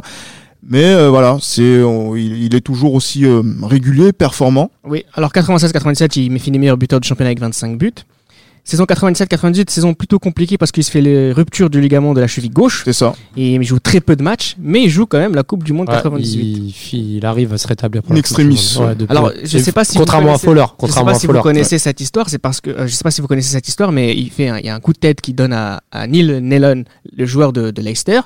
mais 0.63 0.85
euh, 0.85 1.09
voilà 1.09 1.37
c'est 1.41 1.81
il 2.15 2.55
est 2.55 2.61
toujours 2.61 2.93
aussi 2.93 3.25
euh, 3.25 3.41
régulier 3.63 4.13
performant 4.13 4.71
Oui, 4.83 5.05
alors 5.13 5.31
96-97, 5.31 6.19
il 6.19 6.39
finit 6.39 6.59
meilleur 6.59 6.77
buteur 6.77 6.99
du 6.99 7.07
championnat 7.07 7.29
avec 7.29 7.39
25 7.39 7.77
buts. 7.77 7.91
Saison 8.63 8.83
97-98, 8.83 9.69
saison 9.71 9.93
plutôt 9.95 10.19
compliquée 10.19 10.57
parce 10.57 10.71
qu'il 10.71 10.83
se 10.83 10.91
fait 10.91 11.01
les 11.01 11.31
ruptures 11.31 11.69
du 11.71 11.81
ligament 11.81 12.13
de 12.13 12.21
la 12.21 12.27
cheville 12.27 12.51
gauche. 12.51 12.83
c'est 12.85 12.93
ça 12.93 13.15
Et 13.35 13.55
il 13.55 13.63
joue 13.63 13.79
très 13.79 14.01
peu 14.01 14.15
de 14.15 14.21
matchs, 14.21 14.55
mais 14.61 14.83
il 14.83 14.89
joue 14.89 15.07
quand 15.07 15.17
même 15.17 15.33
la 15.33 15.41
Coupe 15.43 15.63
du 15.63 15.73
Monde 15.73 15.89
Ouais, 15.89 15.95
98. 15.95 16.73
il, 16.93 17.25
arrive 17.25 17.53
à 17.53 17.57
se 17.57 17.67
rétablir. 17.67 18.03
pour 18.03 18.11
In 18.11 18.15
la 18.15 18.21
Coupe 18.21 18.37
du 18.37 18.43
extremis. 18.53 18.73
Monde. 18.77 18.87
Ouais, 18.89 18.95
depuis- 18.95 19.11
Alors, 19.11 19.31
je 19.43 19.57
sais 19.57 19.71
pas 19.71 19.83
si 19.83 19.93
vous 19.93 19.99
contrairement 19.99 20.27
à 20.27 20.29
connaissez- 20.33 20.45
Fowler, 20.45 20.61
Je 20.61 20.67
sais 20.67 20.73
contrairement 20.77 21.11
pas 21.11 21.17
à 21.17 21.19
si 21.19 21.27
vous 21.27 21.33
connaissez 21.41 21.79
cette 21.79 22.01
histoire, 22.01 22.29
c'est 22.29 22.37
parce 22.37 22.61
que 22.61 22.69
euh, 22.69 22.87
je 22.87 22.93
sais 22.93 23.03
pas 23.03 23.09
si 23.11 23.21
vous 23.21 23.27
connaissez 23.27 23.49
cette 23.49 23.67
histoire, 23.67 23.91
mais 23.91 24.15
il 24.15 24.29
fait 24.29 24.49
un, 24.49 24.59
il 24.59 24.65
y 24.65 24.69
a 24.69 24.75
un 24.75 24.79
coup 24.79 24.93
de 24.93 24.99
tête 24.99 25.21
qui 25.21 25.33
donne 25.33 25.53
à, 25.53 25.81
à 25.91 26.05
Neil 26.07 26.39
Nellon, 26.41 26.83
le 27.17 27.25
joueur 27.25 27.53
de, 27.53 27.71
de 27.71 27.81
Leicester. 27.81 28.21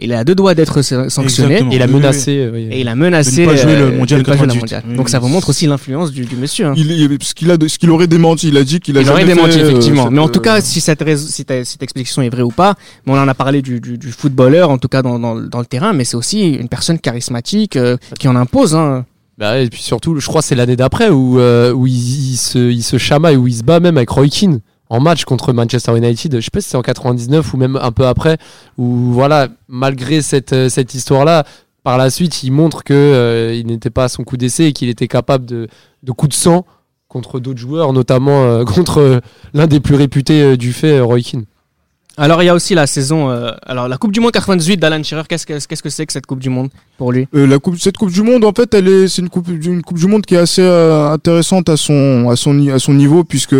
Il 0.00 0.14
a 0.14 0.24
deux 0.24 0.34
doigts 0.34 0.54
d'être 0.54 0.80
sa- 0.80 1.10
sanctionné 1.10 1.56
Exactement. 1.56 1.72
Et 1.72 1.76
il 1.76 1.82
a 1.82 1.84
Oui, 1.86 1.92
oui, 1.92 2.00
menacé. 2.00 2.38
euh, 2.38 2.50
oui. 2.54 2.68
et 2.70 2.80
il 2.80 2.88
a 2.88 2.94
menacé 2.94 3.36
De 3.44 3.50
ne 3.50 3.54
pas 3.54 3.56
jouer 3.56 3.76
le 3.76 3.82
euh, 3.84 3.96
mondial 3.98 4.22
de 4.22 4.26
ne 4.26 4.26
pas 4.26 4.36
jouer 4.38 4.46
le 4.46 4.52
98. 4.52 4.60
mondial. 4.60 4.82
Oui, 4.88 4.96
Donc 4.96 5.08
ça 5.10 5.18
vous 5.18 5.28
montre 5.28 5.50
aussi 5.50 5.66
l'influence 5.66 6.10
du, 6.12 6.24
du 6.24 6.36
monsieur. 6.36 6.66
hein. 6.68 6.72
il, 6.76 6.90
il- 6.90 7.18
ce 7.22 7.34
qu'il 7.34 7.50
a 7.50 7.56
ce 7.68 7.78
qu'il 7.78 7.90
aurait 7.90 8.06
démenti 8.06 8.48
il 8.48 8.56
a 8.56 8.64
dit 8.64 8.80
qu'il 8.80 8.96
a 8.96 9.02
jamais 9.02 9.26
euh, 9.56 9.70
effectivement. 9.70 10.10
mais 10.10 10.20
en 10.20 10.28
tout 10.28 10.40
cas, 10.40 10.60
si 10.60 10.80
cette, 10.80 11.02
si 11.18 11.44
cette 11.46 11.82
explication 11.82 12.22
est 12.22 12.30
vraie 12.30 12.42
ou 12.42 12.50
pas, 12.50 12.74
mais 13.06 13.12
on 13.12 13.18
en 13.18 13.28
a 13.28 13.34
parlé 13.34 13.62
du, 13.62 13.80
du, 13.80 13.98
du 13.98 14.12
footballeur, 14.12 14.70
en 14.70 14.78
tout 14.78 14.88
cas 14.88 15.02
dans, 15.02 15.18
dans, 15.18 15.34
dans 15.36 15.58
le 15.58 15.66
terrain, 15.66 15.92
mais 15.92 16.04
c'est 16.04 16.16
aussi 16.16 16.50
une 16.50 16.68
personne 16.68 16.98
charismatique 16.98 17.76
euh, 17.76 17.96
qui 18.18 18.28
en 18.28 18.36
impose. 18.36 18.74
Hein. 18.74 19.04
Bah 19.38 19.58
et 19.58 19.68
puis 19.70 19.80
surtout, 19.82 20.20
je 20.20 20.26
crois 20.26 20.42
que 20.42 20.48
c'est 20.48 20.54
l'année 20.54 20.76
d'après 20.76 21.08
où, 21.08 21.40
euh, 21.40 21.72
où 21.72 21.86
il, 21.86 22.32
il 22.32 22.36
se, 22.36 22.58
il 22.58 22.82
se 22.82 22.98
chamaille, 22.98 23.36
où 23.36 23.48
il 23.48 23.54
se 23.54 23.62
bat 23.62 23.80
même 23.80 23.96
avec 23.96 24.10
Roy 24.10 24.28
Keane 24.28 24.60
en 24.90 25.00
match 25.00 25.24
contre 25.24 25.52
Manchester 25.54 25.96
United. 25.96 26.36
Je 26.36 26.40
sais 26.40 26.50
pas 26.52 26.60
si 26.60 26.68
c'est 26.68 26.76
en 26.76 26.82
99 26.82 27.54
ou 27.54 27.56
même 27.56 27.76
un 27.80 27.92
peu 27.92 28.06
après, 28.06 28.36
où 28.76 29.12
voilà, 29.12 29.48
malgré 29.68 30.20
cette, 30.20 30.52
euh, 30.52 30.68
cette 30.68 30.94
histoire-là, 30.94 31.44
par 31.84 31.96
la 31.96 32.10
suite, 32.10 32.42
il 32.42 32.50
montre 32.50 32.84
que 32.84 32.92
euh, 32.92 33.54
il 33.54 33.66
n'était 33.66 33.88
pas 33.88 34.04
à 34.04 34.08
son 34.08 34.24
coup 34.24 34.36
d'essai 34.36 34.66
et 34.66 34.72
qu'il 34.74 34.90
était 34.90 35.08
capable 35.08 35.46
de, 35.46 35.68
de 36.02 36.12
coups 36.12 36.36
de 36.36 36.40
sang 36.40 36.66
contre 37.10 37.40
d'autres 37.40 37.58
joueurs, 37.60 37.92
notamment 37.92 38.44
euh, 38.44 38.64
contre 38.74 38.98
euh, 39.00 39.20
l'un 39.52 39.66
des 39.66 39.80
plus 39.80 39.96
réputés 39.96 40.42
euh, 40.42 40.56
du 40.56 40.72
fait, 40.72 40.94
euh, 40.98 41.04
Roy 41.04 41.20
Keane. 41.20 41.44
Alors 42.16 42.42
il 42.42 42.46
y 42.46 42.48
a 42.48 42.54
aussi 42.54 42.74
la 42.74 42.86
saison, 42.86 43.30
euh, 43.30 43.50
alors 43.64 43.88
la 43.88 43.96
Coupe 43.96 44.12
du 44.12 44.20
Monde 44.20 44.32
98 44.32 44.76
d'Alan 44.78 45.02
Shearer. 45.02 45.22
Qu'est-ce 45.28 45.46
que 45.46 45.54
qu'est-ce 45.66 45.82
que 45.82 45.88
c'est 45.88 46.04
que 46.06 46.12
cette 46.12 46.26
Coupe 46.26 46.40
du 46.40 46.50
Monde 46.50 46.68
pour 46.98 47.12
lui? 47.12 47.26
Euh, 47.34 47.46
la 47.46 47.58
coupe, 47.58 47.76
cette 47.78 47.96
coupe 47.96 48.10
du 48.12 48.22
monde, 48.22 48.44
en 48.44 48.52
fait, 48.52 48.74
elle 48.74 48.88
est, 48.88 49.08
c'est 49.08 49.22
une 49.22 49.30
coupe, 49.30 49.48
une 49.48 49.80
coupe 49.82 49.96
du 49.98 50.06
monde 50.06 50.26
qui 50.26 50.34
est 50.34 50.38
assez 50.38 50.60
euh, 50.62 51.08
intéressante 51.10 51.68
à 51.70 51.76
son, 51.78 52.28
à 52.28 52.36
son, 52.36 52.68
à 52.68 52.78
son 52.78 52.92
niveau 52.94 53.24
puisque 53.24 53.56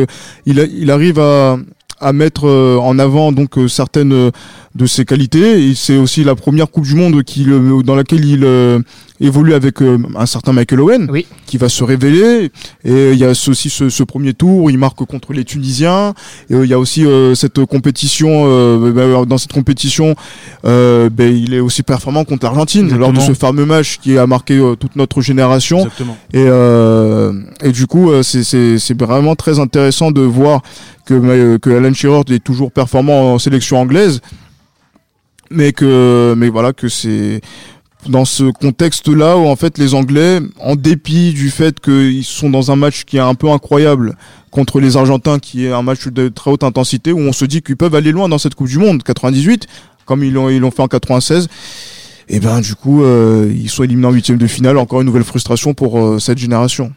il, 0.46 0.60
a- 0.60 0.64
il 0.64 0.90
arrive 0.90 1.18
à, 1.20 1.56
à 2.00 2.12
mettre 2.12 2.46
euh, 2.46 2.76
en 2.78 2.98
avant 2.98 3.32
donc 3.32 3.58
euh, 3.58 3.68
certaines 3.68 4.12
euh, 4.12 4.30
de 4.74 4.86
ses 4.86 5.04
qualités. 5.04 5.68
Et 5.68 5.74
c'est 5.74 5.96
aussi 5.96 6.24
la 6.24 6.34
première 6.34 6.70
coupe 6.70 6.84
du 6.84 6.94
monde 6.94 7.14
euh, 7.14 7.82
dans 7.82 7.94
laquelle 7.96 8.24
il 8.24 8.44
euh, 8.44 8.78
évolue 9.20 9.52
avec 9.52 9.82
euh, 9.82 9.98
un 10.16 10.26
certain 10.26 10.52
Michael 10.52 10.80
Owen, 10.80 11.08
Oui. 11.10 11.26
qui 11.46 11.58
va 11.58 11.68
se 11.68 11.84
révéler. 11.84 12.50
Et 12.84 13.12
il 13.12 13.18
y 13.18 13.24
a 13.24 13.30
aussi 13.30 13.68
ce, 13.68 13.88
ce 13.90 14.02
premier 14.02 14.32
tour, 14.32 14.64
où 14.64 14.70
il 14.70 14.78
marque 14.78 15.04
contre 15.04 15.32
les 15.34 15.44
Tunisiens. 15.44 16.14
Et 16.48 16.54
euh, 16.54 16.64
il 16.64 16.70
y 16.70 16.74
a 16.74 16.78
aussi 16.78 17.04
euh, 17.04 17.34
cette 17.34 17.64
compétition. 17.66 18.44
euh, 18.46 18.92
bah, 18.92 19.24
dans 19.26 19.38
cette 19.38 19.52
compétition, 19.52 20.14
euh, 20.64 21.10
ben, 21.10 21.34
il 21.34 21.52
est 21.52 21.60
aussi 21.60 21.82
performant 21.82 22.24
contre 22.24 22.44
l'Argentine 22.46 22.96
lors 22.96 23.12
de 23.12 23.20
ce 23.20 23.34
fameux 23.34 23.66
match 23.66 23.98
qui 24.02 24.16
a 24.16 24.26
marqué 24.26 24.58
toute 24.78 24.96
notre 24.96 25.20
génération. 25.20 25.78
Exactement. 25.80 26.16
Et, 26.32 26.44
euh, 26.46 27.32
et 27.62 27.72
du 27.72 27.86
coup, 27.86 28.10
euh, 28.10 28.22
c'est 28.22 28.98
vraiment 28.98 29.34
très 29.34 29.58
intéressant 29.58 30.10
de 30.12 30.22
voir 30.22 30.62
que, 31.10 31.68
euh, 31.68 31.76
Alan 31.76 31.92
Shearer 31.92 32.22
est 32.30 32.42
toujours 32.44 32.70
performant 32.70 33.34
en 33.34 33.38
sélection 33.38 33.80
anglaise, 33.80 34.20
mais 35.50 35.72
que, 35.72 36.34
mais 36.36 36.48
voilà, 36.48 36.72
que 36.72 36.88
c'est 36.88 37.40
dans 38.08 38.24
ce 38.24 38.44
contexte-là 38.44 39.36
où 39.36 39.46
en 39.46 39.56
fait 39.56 39.76
les 39.76 39.94
Anglais, 39.94 40.40
en 40.58 40.74
dépit 40.76 41.32
du 41.32 41.50
fait 41.50 41.80
qu'ils 41.80 42.24
sont 42.24 42.48
dans 42.48 42.70
un 42.70 42.76
match 42.76 43.04
qui 43.04 43.18
est 43.18 43.20
un 43.20 43.34
peu 43.34 43.50
incroyable 43.50 44.16
contre 44.50 44.80
les 44.80 44.96
Argentins, 44.96 45.38
qui 45.38 45.66
est 45.66 45.72
un 45.72 45.82
match 45.82 46.08
de 46.08 46.28
très 46.28 46.50
haute 46.50 46.64
intensité, 46.64 47.12
où 47.12 47.18
on 47.18 47.32
se 47.32 47.44
dit 47.44 47.60
qu'ils 47.60 47.76
peuvent 47.76 47.94
aller 47.94 48.12
loin 48.12 48.28
dans 48.28 48.38
cette 48.38 48.54
Coupe 48.54 48.68
du 48.68 48.78
Monde, 48.78 49.02
98, 49.02 49.66
comme 50.06 50.24
ils 50.24 50.32
l'ont 50.32 50.48
ils 50.48 50.60
l'ont 50.60 50.70
fait 50.70 50.82
en 50.82 50.88
96. 50.88 51.48
Et 52.28 52.38
ben 52.38 52.60
du 52.60 52.76
coup, 52.76 53.02
euh, 53.02 53.52
ils 53.52 53.68
sont 53.68 53.82
éliminés 53.82 54.06
en 54.06 54.12
huitième 54.12 54.38
de 54.38 54.46
finale. 54.46 54.78
Encore 54.78 55.00
une 55.00 55.06
nouvelle 55.06 55.24
frustration 55.24 55.74
pour 55.74 55.98
euh, 55.98 56.18
cette 56.20 56.38
génération. 56.38 56.92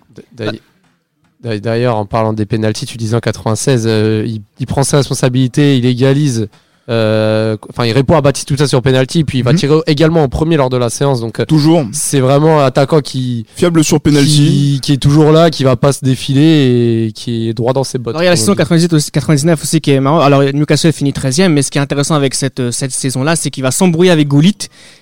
D'ailleurs- 1.43 1.97
en 1.97 2.05
parlant 2.05 2.33
des 2.33 2.45
pénalties, 2.45 2.85
tu 2.85 2.97
disais 2.97 3.15
en 3.15 3.19
96, 3.19 3.83
euh, 3.85 4.23
il, 4.25 4.41
il 4.59 4.65
prend 4.65 4.83
ses 4.83 4.95
responsabilités, 4.97 5.77
il 5.77 5.85
égalise. 5.85 6.47
euh, 6.89 7.56
Enfin, 7.69 7.86
il 7.86 7.93
répond 7.93 8.15
à 8.17 8.21
Batistuta 8.21 8.67
sur 8.67 8.82
penalty, 8.82 9.23
puis 9.23 9.38
il 9.38 9.43
va 9.43 9.51
Mhm. 9.53 9.58
tirer 9.58 9.75
également 9.88 10.21
en 10.23 10.27
premier 10.27 10.58
lors 10.58 10.69
de 10.69 10.75
la 10.75 10.89
séance. 10.89 11.21
Donc, 11.21 11.39
euh, 11.39 11.45
Toujours 11.45 11.86
c'est 11.93 12.19
vraiment 12.19 12.60
un 12.62 12.65
attaquant 12.65 12.99
qui, 12.99 13.45
fiable 13.56 13.84
sur 13.86 14.01
penalty. 14.01 14.29
qui, 14.29 14.79
qui 14.82 14.91
est 14.93 14.97
toujours 14.97 15.32
là, 15.32 15.49
qui 15.49 15.63
va 15.63 15.77
pas 15.77 15.93
se 15.93 16.03
défiler 16.03 17.06
et 17.08 17.12
qui 17.13 17.47
est 17.47 17.53
droit 17.53 17.71
dans 17.71 17.86
ses 17.86 17.99
bottes. 17.99 18.15
Alors 18.15 18.21
il 18.23 18.25
y 18.25 18.27
a 18.27 18.32
la 18.32 18.36
saison 18.36 18.51
on 18.51 18.56
dit. 18.56 18.58
98 18.58 18.91
aussi, 18.93 19.12
99 19.12 19.63
aussi 19.63 19.79
qui 19.79 19.91
est 19.91 19.99
marrant. 20.01 20.19
Alors 20.19 20.43
Newcastle 20.43 20.91
finit 20.91 21.13
13e, 21.13 21.53
mais 21.53 21.62
ce 21.62 21.71
qui 21.71 21.77
est 21.77 21.82
intéressant 21.82 22.15
avec 22.15 22.36
cette, 22.36 22.60
euh, 22.60 22.71
cette 22.71 22.91
saison-là, 22.91 23.38
c'est 23.38 23.49
qu'il 23.49 23.63
va 23.63 23.71
s'embrouiller 23.71 24.12
avec 24.12 24.27
Goulit, 24.27 24.58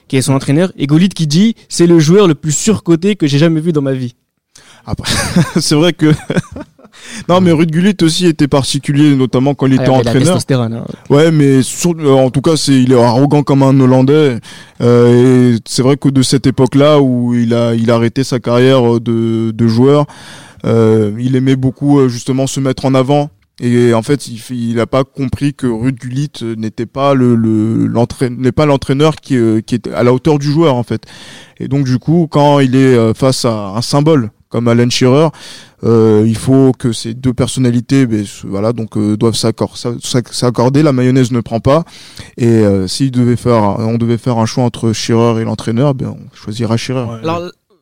qui 0.08 0.17
est 0.17 0.21
son 0.21 0.34
entraîneur, 0.34 0.71
et 0.77 0.86
Goulit 0.86 1.10
qui 1.10 1.25
dit 1.25 1.56
c'est 1.67 1.88
le 1.88 1.97
joueur 1.99 2.27
le 2.27 2.36
plus 2.36 2.56
surcoté 2.56 3.15
que 3.15 3.25
j'ai 3.25 3.39
jamais 3.39 3.60
vu 3.60 3.71
dans 3.73 3.82
ma 3.82 3.93
vie. 3.93 4.13
c'est 5.60 5.76
vrai 5.76 5.94
que. 5.94 6.12
non, 7.30 7.39
mais 7.41 7.52
Ruud 7.52 7.72
Gullit 7.72 7.96
aussi 8.02 8.26
était 8.28 8.48
particulier, 8.48 9.15
notamment 9.15 9.54
quand 9.54 9.65
il 9.67 9.74
était 9.74 9.84
Ah, 9.84 9.91
la 9.91 9.94
entraîneur. 10.00 10.34
hein. 10.34 10.36
Ouais, 11.10 11.32
mais 11.32 11.62
sur- 11.62 11.96
euh, 12.00 12.13
en 12.13 12.30
tout 12.30 12.41
cas, 12.41 12.56
c'est 12.58 12.74
il 12.82 12.91
est 12.91 13.02
arrogant 13.02 13.44
comme 13.44 13.63
un 13.63 13.80
Hollandais. 13.80 14.38
Euh, 14.82 15.54
et 15.56 15.60
c'est 15.65 15.82
vrai 15.84 15.98
que 15.98 16.10
de 16.10 16.22
cette 16.22 16.48
époque-là 16.48 17.00
où 17.00 17.34
il 17.34 17.54
a 17.54 17.74
il 17.76 17.91
a 17.91 17.96
arrêté 17.96 18.24
sa 18.24 18.39
carrière 18.39 19.00
de 19.00 19.52
de 19.52 19.67
joueur, 19.67 20.06
euh, 20.65 21.12
il 21.20 21.36
aimait 21.36 21.56
beaucoup 21.56 22.00
euh, 22.00 22.10
justement 22.10 22.48
se 22.48 22.60
mettre 22.60 22.86
en 22.86 22.94
avant. 22.96 23.30
Et 23.63 23.94
en 23.94 24.02
fait, 24.02 24.28
il 24.28 24.39
fait- 24.39 24.56
il 24.56 24.80
a 24.80 24.88
pas 24.88 25.04
compris 25.04 25.54
que 25.54 25.67
Ruud 25.67 25.96
Gullit 25.96 26.32
euh, 26.41 26.56
n'était 26.56 26.88
pas 26.88 27.13
le 27.13 27.36
le 27.36 27.86
l'entraîneur 27.86 28.39
n'est 28.39 28.52
pas 28.52 28.65
l'entraîneur 28.65 29.15
qui 29.17 29.36
euh, 29.38 29.62
qui 29.62 29.76
est 29.76 29.88
à 29.94 30.02
la 30.04 30.13
hauteur 30.13 30.39
du 30.39 30.52
joueur 30.52 30.76
en 30.76 30.84
fait. 30.84 31.04
Et 31.60 31.67
donc 31.67 31.86
du 31.86 32.00
coup, 32.00 32.28
quand 32.30 32.60
il 32.60 32.76
est 32.76 32.80
euh, 32.98 33.13
face 33.13 33.46
à 33.46 33.74
un 33.76 33.82
symbole 33.84 34.32
comme 34.52 34.68
Alan 34.68 34.90
Shearer, 34.90 35.30
euh, 35.84 36.24
il 36.28 36.38
faut 36.38 36.74
que 36.78 36.92
ces 36.94 37.14
deux 37.16 37.34
personnalités, 37.34 38.06
ben, 38.06 38.24
voilà, 38.44 38.74
donc 38.74 38.98
euh, 38.98 39.18
doivent 39.18 39.36
s'accor- 39.36 39.78
s'a- 39.78 39.96
s'ac- 40.04 40.32
s'accorder. 40.34 40.84
La 40.84 40.92
mayonnaise 40.92 41.32
ne 41.32 41.40
prend 41.42 41.60
pas. 41.60 41.84
Et 42.38 42.46
euh, 42.48 42.88
s'il 42.88 43.10
devait 43.12 43.36
faire, 43.38 43.64
on 43.80 43.98
devait 43.98 44.18
faire 44.20 44.38
un 44.38 44.46
choix 44.46 44.64
entre 44.64 44.94
Shearer 44.94 45.42
et 45.42 45.44
l'entraîneur, 45.46 45.96
ben 45.96 46.10
on 46.10 46.36
choisira 46.36 46.78
Shearer. 46.78 47.06
Ouais, 47.06 47.20
Alors 47.24 47.42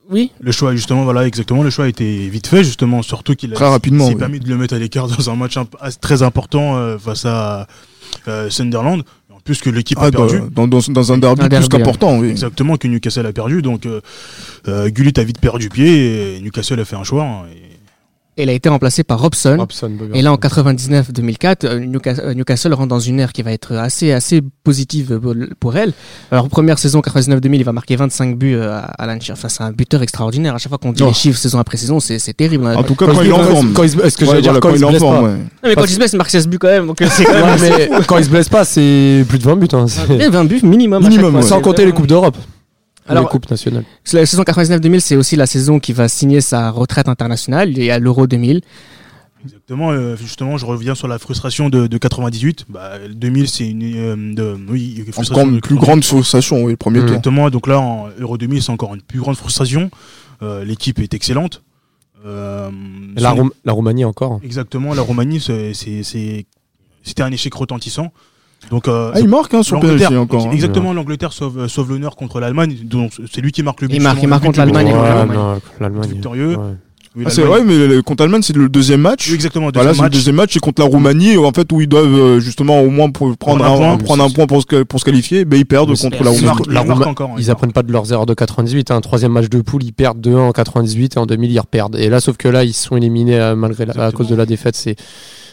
oui, 0.09 0.31
le 0.39 0.51
choix, 0.51 0.73
justement, 0.75 1.03
voilà, 1.03 1.27
exactement. 1.27 1.61
Le 1.61 1.69
choix 1.69 1.85
a 1.85 1.87
été 1.87 2.29
vite 2.29 2.47
fait, 2.47 2.63
justement, 2.63 3.01
surtout 3.03 3.35
qu'il 3.35 3.51
a 3.51 3.55
Très 3.55 3.67
rapidement. 3.69 4.07
oui. 4.07 4.15
permis 4.15 4.39
de 4.39 4.47
le 4.49 4.57
mettre 4.57 4.73
à 4.73 4.79
l'écart 4.79 5.07
dans 5.07 5.29
un 5.29 5.35
match 5.35 5.57
imp- 5.57 5.75
très 6.01 6.23
important 6.23 6.77
euh, 6.77 6.97
face 6.97 7.25
à 7.25 7.67
euh, 8.27 8.49
Sunderland. 8.49 9.03
En 9.49 9.51
plus 9.51 9.61
que 9.61 9.69
l'équipe 9.71 9.97
Ah, 9.99 10.05
a 10.05 10.11
dans, 10.11 10.27
perdu. 10.27 10.41
dans, 10.53 10.67
dans, 10.67 10.79
dans 10.89 11.11
un 11.11 11.17
derby 11.17 11.41
Un 11.41 11.45
plus 11.45 11.49
derby, 11.49 11.67
qu'important, 11.69 12.19
oui. 12.19 12.29
Exactement, 12.29 12.77
que 12.77 12.87
Newcastle 12.87 13.25
a 13.25 13.33
perdu. 13.33 13.63
Donc, 13.63 13.87
euh, 13.87 13.99
euh, 14.67 14.89
Gullit 14.91 15.13
a 15.17 15.23
vite 15.23 15.39
perdu 15.39 15.69
pied 15.69 16.35
et 16.37 16.39
Newcastle 16.41 16.79
a 16.79 16.85
fait 16.85 16.95
un 16.95 17.03
choix. 17.03 17.23
hein, 17.23 17.45
et- 17.51 17.68
et 18.39 18.43
il 18.43 18.49
a 18.49 18.53
été 18.53 18.69
remplacé 18.69 19.03
par 19.03 19.19
Robson. 19.21 19.67
Et 20.13 20.21
là, 20.21 20.31
en 20.31 20.35
Robson. 20.35 20.47
99-2004, 20.63 21.65
euh, 21.65 21.79
Newcastle, 21.79 22.23
euh, 22.25 22.33
Newcastle 22.33 22.73
rentre 22.73 22.87
dans 22.87 22.99
une 22.99 23.19
ère 23.19 23.33
qui 23.33 23.41
va 23.43 23.51
être 23.51 23.75
assez, 23.75 24.11
assez 24.11 24.41
positive 24.63 25.19
pour- 25.59 25.75
elle. 25.75 25.93
Alors, 26.31 26.47
première 26.49 26.79
saison 26.79 27.01
99-2000, 27.01 27.55
il 27.59 27.63
va 27.63 27.73
marquer 27.73 27.95
25 27.95 28.37
buts 28.37 28.55
euh, 28.55 28.71
à 28.77 28.79
Alan 29.03 29.19
Shearer. 29.19 29.37
Enfin, 29.37 29.49
c'est 29.49 29.61
un 29.63 29.71
buteur 29.71 30.01
extraordinaire. 30.01 30.55
À 30.55 30.57
chaque 30.57 30.69
fois 30.69 30.77
qu'on 30.77 30.91
dit 30.93 31.03
Oh. 31.03 31.07
les 31.07 31.13
chiffres 31.13 31.37
saison 31.37 31.59
après 31.59 31.77
saison, 31.77 31.99
c'est 31.99 32.17
c'est 32.19 32.33
terrible. 32.33 32.65
hein. 32.65 32.75
En 32.77 32.83
tout 32.83 32.95
cas, 32.95 33.05
Quand 33.05 33.13
quand 33.15 33.21
il 33.23 33.33
en 33.33 33.37
quand- 33.37 33.43
forme. 33.45 33.73
quand 33.73 33.83
il 33.83 33.89
se- 33.89 33.99
Est-ce 33.99 34.17
que 34.17 34.25
Ouais, 34.25 34.41
dire 34.41 34.59
quand 34.59 34.73
il 34.73 34.85
en 34.85 34.89
blesse 34.89 35.01
forme, 35.01 35.23
ouais. 35.25 35.31
Non, 35.31 35.37
mais 35.63 35.69
quand 35.69 35.75
parce- 35.81 35.89
il 35.89 35.93
se 35.93 35.97
blesse, 35.99 36.13
il 36.13 36.17
marque 36.17 36.29
16 36.29 36.47
buts 36.47 36.57
quand 36.59 36.67
même. 36.67 36.87
Donc, 36.87 36.97
c'est 37.09 37.25
quand 37.25 37.33
même 37.33 37.43
Ouais, 37.43 37.49
assez 37.51 37.69
mais 37.89 37.89
quand 38.07 38.17
il 38.17 38.25
se 38.25 38.29
blesse 38.29 38.49
pas, 38.49 38.63
c'est 38.65 39.25
plus 39.27 39.37
de 39.39 39.43
20 39.43 39.55
buts. 39.57 39.67
hein. 39.73 39.85
C'est- 39.87 40.15
Bien, 40.17 40.29
20 40.29 40.45
buts 40.45 40.61
minimum. 40.63 41.03
Minimum, 41.03 41.31
fois. 41.31 41.41
ouais. 41.41 41.45
Sans 41.47 41.59
compter 41.61 41.85
les 41.85 41.91
coupes 41.91 42.07
d'Europe. 42.07 42.37
Alors- 43.09 43.23
les 43.23 43.29
coupes 43.29 43.49
nationales. 43.49 43.83
La 44.13 44.25
saison 44.25 44.43
99-2000, 44.43 44.99
c'est 45.01 45.15
aussi 45.15 45.35
la 45.35 45.45
saison 45.45 45.79
qui 45.79 45.93
va 45.93 46.07
signer 46.07 46.41
sa 46.41 46.69
retraite 46.71 47.07
internationale. 47.09 47.69
Il 47.77 47.83
y 47.83 47.91
a 47.91 47.99
l'Euro 47.99 48.27
2000. 48.27 48.61
Exactement, 49.45 49.91
euh, 49.91 50.17
justement, 50.17 50.57
je 50.57 50.65
reviens 50.65 50.95
sur 50.95 51.07
la 51.07 51.17
frustration 51.17 51.69
de, 51.69 51.87
de 51.87 51.97
98. 51.97 52.65
Bah, 52.67 52.93
2000, 53.09 53.47
c'est 53.47 53.69
une, 53.69 53.83
euh, 53.95 54.33
de, 54.35 54.57
oui, 54.69 54.95
frustration 55.13 55.33
Encore 55.35 55.47
une 55.53 55.61
plus 55.61 55.75
grande 55.75 56.03
frustration, 56.03 56.63
oui, 56.65 56.71
le 56.71 56.77
premier 56.77 56.99
tour. 56.99 57.07
Exactement, 57.07 57.49
donc 57.49 57.67
là, 57.67 57.79
en 57.79 58.09
Euro 58.19 58.37
2000, 58.37 58.61
c'est 58.61 58.71
encore 58.71 58.93
une 58.95 59.01
plus 59.01 59.19
grande 59.19 59.37
frustration. 59.37 59.89
Euh, 60.41 60.65
L'équipe 60.65 60.99
est 60.99 61.13
excellente. 61.13 61.63
Euh, 62.25 62.69
La, 63.15 63.29
son- 63.29 63.35
Roum- 63.37 63.51
la 63.63 63.71
Roumanie 63.71 64.03
encore. 64.03 64.41
Exactement, 64.43 64.93
la 64.93 65.01
Roumanie, 65.03 65.39
c'est- 65.39 65.73
c'est- 65.73 66.03
c'est- 66.03 66.45
c'était 67.03 67.23
un 67.23 67.31
échec 67.31 67.53
retentissant. 67.53 68.11
Donc, 68.71 68.87
euh, 68.87 69.11
Ah, 69.13 69.19
il 69.19 69.27
marque 69.27 69.53
hein, 69.53 69.63
sur 69.63 69.75
l'Angleterre, 69.77 70.09
PSG 70.09 70.17
encore. 70.17 70.47
hein. 70.47 70.51
exactement, 70.51 70.93
l'Angleterre 70.93 71.33
sauve, 71.33 71.59
euh, 71.59 71.67
sauve 71.67 71.89
l'honneur 71.89 72.15
contre 72.15 72.39
l'Allemagne. 72.39 72.75
donc 72.83 73.13
C'est 73.31 73.41
lui 73.41 73.51
qui 73.51 73.63
marque 73.63 73.81
le 73.81 73.87
but. 73.87 73.95
Il 73.95 74.01
marque- 74.01 74.19
il 74.21 74.27
marque 74.27 74.43
contre 74.43 74.59
l'Allemagne, 74.59 74.93
l'Allemagne. 75.79 76.09
Victorieux. 76.09 76.57
Oui, 77.15 77.23
Ah, 77.25 77.31
c'est 77.31 77.41
vrai, 77.41 77.63
mais 77.63 78.03
contre 78.03 78.21
l'Allemagne, 78.21 78.43
c'est 78.43 78.55
le 78.55 78.69
deuxième 78.69 79.01
match. 79.01 79.27
Oui, 79.29 79.33
exactement. 79.33 79.69
Voilà, 79.73 79.95
c'est 79.95 80.03
le 80.03 80.09
deuxième 80.11 80.35
match, 80.35 80.51
c'est 80.53 80.59
contre 80.59 80.83
la 80.83 80.87
Roumanie, 80.87 81.37
en 81.37 81.51
fait, 81.51 81.69
où 81.71 81.81
ils 81.81 81.87
doivent 81.87 82.05
euh, 82.13 82.39
justement 82.39 82.81
au 82.81 82.89
moins 82.91 83.09
prendre 83.09 83.35
Prendre 83.35 83.65
un 83.65 83.73
un, 83.73 83.77
point. 83.77 83.97
prendre 83.97 84.23
un 84.23 84.29
point 84.29 84.45
pour 84.45 84.61
se, 84.61 84.83
pour 84.83 84.99
se 84.99 85.05
qualifier, 85.05 85.43
mais 85.43 85.57
ils 85.57 85.65
perdent 85.65 85.89
Mais 85.89 85.97
contre 85.97 86.23
la 86.23 86.29
Roumanie. 86.29 86.45
la 86.69 86.81
encore. 87.07 87.29
hein, 87.31 87.35
il 87.39 87.43
Ils 87.45 87.49
apprennent 87.51 87.71
pas 87.73 87.81
de 87.81 87.91
leurs 87.91 88.11
erreurs 88.13 88.27
de 88.27 88.35
98. 88.35 88.91
Un 88.91 89.01
troisième 89.01 89.31
match 89.31 89.49
de 89.49 89.59
poule, 89.61 89.83
ils 89.83 89.91
perdent 89.91 90.21
2-1 90.21 90.49
en 90.49 90.51
98 90.51 91.15
et 91.15 91.19
en 91.19 91.25
2000 91.25 91.51
ils 91.51 91.59
reperdent. 91.59 91.95
Et 91.95 92.09
là, 92.09 92.19
sauf 92.19 92.37
que 92.37 92.47
là, 92.47 92.63
ils 92.63 92.73
sont 92.73 92.95
éliminés 92.95 93.39
euh, 93.39 93.55
malgré 93.55 93.87
la- 93.87 94.05
à 94.05 94.11
cause 94.11 94.27
de 94.27 94.35
la 94.35 94.45
défaite. 94.45 94.75
C'est 94.75 94.91
Et 94.91 94.95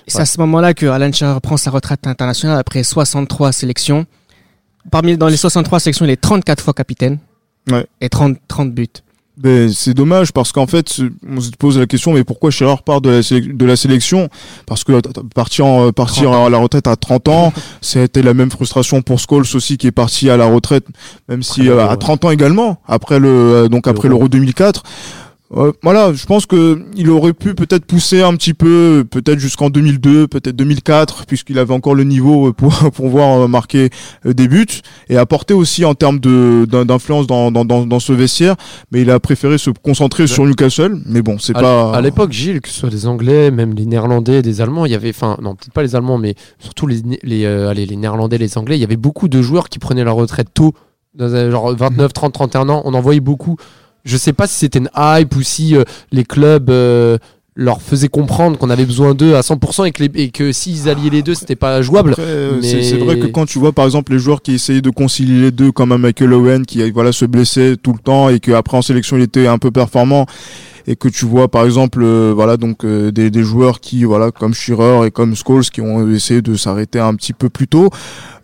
c'est 0.07 0.21
à 0.21 0.27
ce 0.27 0.38
moment-là 0.40 0.75
que 0.75 0.87
Alan 0.87 1.11
Shearer 1.12 1.40
prend 1.40 1.57
sa 1.57 1.71
retraite 1.71 2.07
internationale 2.07 2.59
après 2.59 2.83
63 2.83 3.53
sélections. 3.53 4.07
Parmi 4.90 5.16
dans 5.16 5.29
les 5.29 5.37
63 5.37 5.81
sélections, 5.81 6.05
il 6.05 6.11
est 6.11 6.21
34 6.21 6.62
fois 6.62 6.75
capitaine. 6.75 7.19
Ouais. 7.71 7.85
Et 8.01 8.09
30, 8.09 8.38
30 8.47 8.73
buts. 8.73 8.87
Ben, 9.37 9.71
c'est 9.71 9.92
dommage 9.92 10.33
parce 10.33 10.51
qu'en 10.53 10.66
fait, 10.66 10.99
on 11.29 11.40
se 11.42 11.51
pose 11.51 11.79
la 11.79 11.85
question, 11.87 12.14
mais 12.14 12.25
pourquoi 12.25 12.51
Scherer 12.51 12.77
part 12.87 13.03
de 13.03 13.11
la, 13.11 13.21
sélec- 13.23 13.55
de 13.55 13.66
la 13.66 13.77
sélection? 13.77 14.31
Parce 14.64 14.83
que 14.83 14.99
partir, 15.35 15.66
en- 15.66 15.92
partir 15.92 16.33
à 16.33 16.49
la 16.49 16.57
retraite 16.57 16.87
à 16.87 16.97
30 16.97 17.29
ans, 17.29 17.53
c'était 17.83 18.23
la 18.23 18.33
même 18.33 18.51
frustration 18.51 19.03
pour 19.03 19.19
Scholes 19.19 19.45
aussi 19.55 19.77
qui 19.77 19.88
est 19.88 19.92
parti 19.92 20.31
à 20.31 20.38
la 20.38 20.47
retraite, 20.47 20.87
même 21.29 21.42
si 21.42 21.62
Après 21.69 21.73
euh, 21.73 21.87
à 21.87 21.90
ouais. 21.90 21.97
30 21.99 22.25
ans 22.25 22.31
également, 22.31 22.81
après 22.87 23.19
le 23.19 23.29
euh, 23.29 23.69
donc 23.69 23.88
après 23.88 24.09
l'Euro 24.09 24.29
2004. 24.29 24.85
Euh, 25.55 25.71
voilà, 25.83 26.13
je 26.13 26.27
pense 26.27 26.45
que 26.45 26.83
il 26.97 27.09
aurait 27.09 27.33
pu 27.33 27.55
peut-être 27.55 27.85
pousser 27.85 28.21
un 28.21 28.35
petit 28.35 28.53
peu, 28.53 29.05
peut-être 29.09 29.39
jusqu'en 29.39 29.71
2002, 29.71 30.27
peut-être 30.27 30.57
2004, 30.57 31.25
puisqu'il 31.25 31.61
avait 31.61 31.73
encore 31.73 31.95
le 31.95 32.03
niveau 32.03 32.53
pour 32.53 32.75
pour 32.79 32.91
pouvoir 32.91 33.43
euh, 33.43 33.47
marquer 33.47 33.91
euh, 34.27 34.33
des 34.35 34.49
buts 34.49 34.67
et 35.09 35.17
apporter 35.17 35.55
aussi 35.55 35.85
en 35.85 35.95
termes 35.95 36.19
de 36.19 36.67
d'in- 36.69 36.85
d'influence 36.85 37.29
dans, 37.29 37.53
dans 37.53 37.65
dans 37.65 37.87
dans 37.87 38.01
ce 38.01 38.13
vestiaire. 38.13 38.57
Mais 38.91 39.03
il 39.03 39.11
a 39.11 39.21
préféré 39.21 39.57
se 39.57 39.71
concentrer 39.71 40.27
sur 40.27 40.45
Newcastle. 40.47 41.01
Mais 41.07 41.23
bon, 41.23 41.39
c'est 41.39 41.53
pas 41.63 41.93
à 41.95 42.01
l'époque, 42.01 42.33
Gilles, 42.33 42.61
que 42.61 42.69
ce 42.69 42.81
soit 42.81 42.91
des 42.91 43.07
Anglais, 43.07 43.53
même 43.53 43.73
les 43.75 43.87
Néerlandais, 43.87 44.43
des 44.43 44.61
Allemands, 44.61 44.85
il 44.85 44.91
y 44.91 44.97
avait, 44.97 45.11
enfin, 45.11 45.37
non, 45.41 45.55
peut-être 45.55 45.73
pas 45.73 45.83
les 45.85 45.95
Allemands, 45.95 46.19
mais 46.19 46.35
surtout 46.59 46.89
les, 46.89 47.03
les, 47.23 47.45
euh, 47.45 47.69
allez, 47.71 47.87
les 47.87 47.97
Néerlandais, 47.97 48.39
les 48.39 48.59
Anglais, 48.59 48.77
il 48.77 48.81
y 48.81 48.85
avait 48.85 48.97
beaucoup 48.97 49.29
de 49.29 49.41
joueurs 49.43 49.69
qui 49.69 49.79
prenaient 49.79 50.03
leur 50.05 50.17
retraite 50.17 50.49
tôt, 50.53 50.73
genre 51.17 51.73
29, 51.77 52.13
30, 52.13 52.33
31 52.33 52.69
ans. 52.69 52.83
On 52.85 52.95
en 52.95 53.01
voyait 53.01 53.21
beaucoup. 53.21 53.57
Je 54.07 54.16
sais 54.16 54.33
pas 54.33 54.47
si 54.47 54.55
c'était 54.55 54.79
une 54.79 54.88
hype 54.97 55.37
ou 55.37 55.42
si 55.42 55.77
euh, 55.77 55.83
les 56.12 56.25
clubs 56.25 56.71
euh, 56.71 57.19
leur 57.59 57.81
faisaient 57.83 58.09
comprendre 58.09 58.57
qu'on 58.59 58.71
avait 58.71 58.85
besoin 58.85 59.14
d'eux 59.14 59.35
à 59.35 59.40
100% 59.40 59.87
et 59.87 59.90
que, 59.92 60.03
les- 60.05 60.23
et 60.23 60.29
que 60.31 60.53
s'ils 60.53 60.88
alliaient 60.88 61.11
les 61.11 61.23
deux, 61.23 61.35
c'était 61.35 61.57
pas 61.57 61.81
jouable. 61.83 62.14
Euh, 62.19 62.59
mais- 62.61 62.83
c'est 62.83 62.97
vrai 62.99 63.19
que 63.19 63.27
quand 63.27 63.47
tu 63.47 63.59
vois 63.59 63.73
par 63.73 63.85
exemple 63.87 64.12
les 64.12 64.19
joueurs 64.19 64.42
qui 64.42 64.55
essayaient 64.55 64.83
de 64.83 64.90
concilier 64.90 65.40
les 65.40 65.51
deux, 65.51 65.73
comme 65.73 65.90
un 65.92 65.99
Michael 65.99 66.33
Owen 66.35 66.64
qui 66.66 66.88
voilà 66.90 67.12
se 67.12 67.25
blessait 67.25 67.77
tout 67.83 67.92
le 67.92 67.99
temps 67.99 68.29
et 68.29 68.40
qu'après 68.40 68.77
en 68.77 68.83
sélection 68.83 69.16
il 69.16 69.23
était 69.23 69.47
un 69.47 69.59
peu 69.59 69.71
performant, 69.71 70.27
et 70.88 70.94
que 70.96 71.09
tu 71.09 71.25
vois 71.25 71.49
par 71.49 71.64
exemple 71.64 72.01
euh, 72.03 72.33
voilà 72.35 72.57
donc 72.57 72.85
euh, 72.85 73.11
des, 73.11 73.31
des 73.31 73.42
joueurs 73.42 73.81
qui 73.81 74.05
voilà 74.05 74.31
comme 74.31 74.55
Shearer 74.55 75.07
et 75.07 75.11
comme 75.11 75.35
Scholes 75.35 75.64
qui 75.64 75.81
ont 75.81 76.09
essayé 76.11 76.42
de 76.42 76.55
s'arrêter 76.57 76.99
un 77.01 77.14
petit 77.14 77.33
peu 77.33 77.49
plus 77.49 77.66
tôt. 77.68 77.90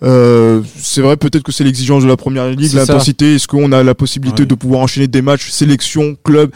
Euh, 0.03 0.61
c'est 0.77 1.01
vrai 1.03 1.17
peut-être 1.17 1.43
que 1.45 1.53
c'est 1.53 1.65
l'exigence 1.65 2.03
de 2.03 2.09
la 2.09 2.17
première 2.17 2.49
ligue, 2.51 2.73
l'intensité. 2.73 3.37
Est-ce 3.37 3.47
qu'on 3.47 3.71
a 3.73 3.83
la 3.83 3.95
possibilité 3.95 4.43
Ouais. 4.43 4.47
de 4.47 4.55
pouvoir 4.55 4.81
enchaîner 4.81 5.07
des 5.09 5.23
matchs 5.23 5.51
sélection 5.51 6.17
club? 6.25 6.51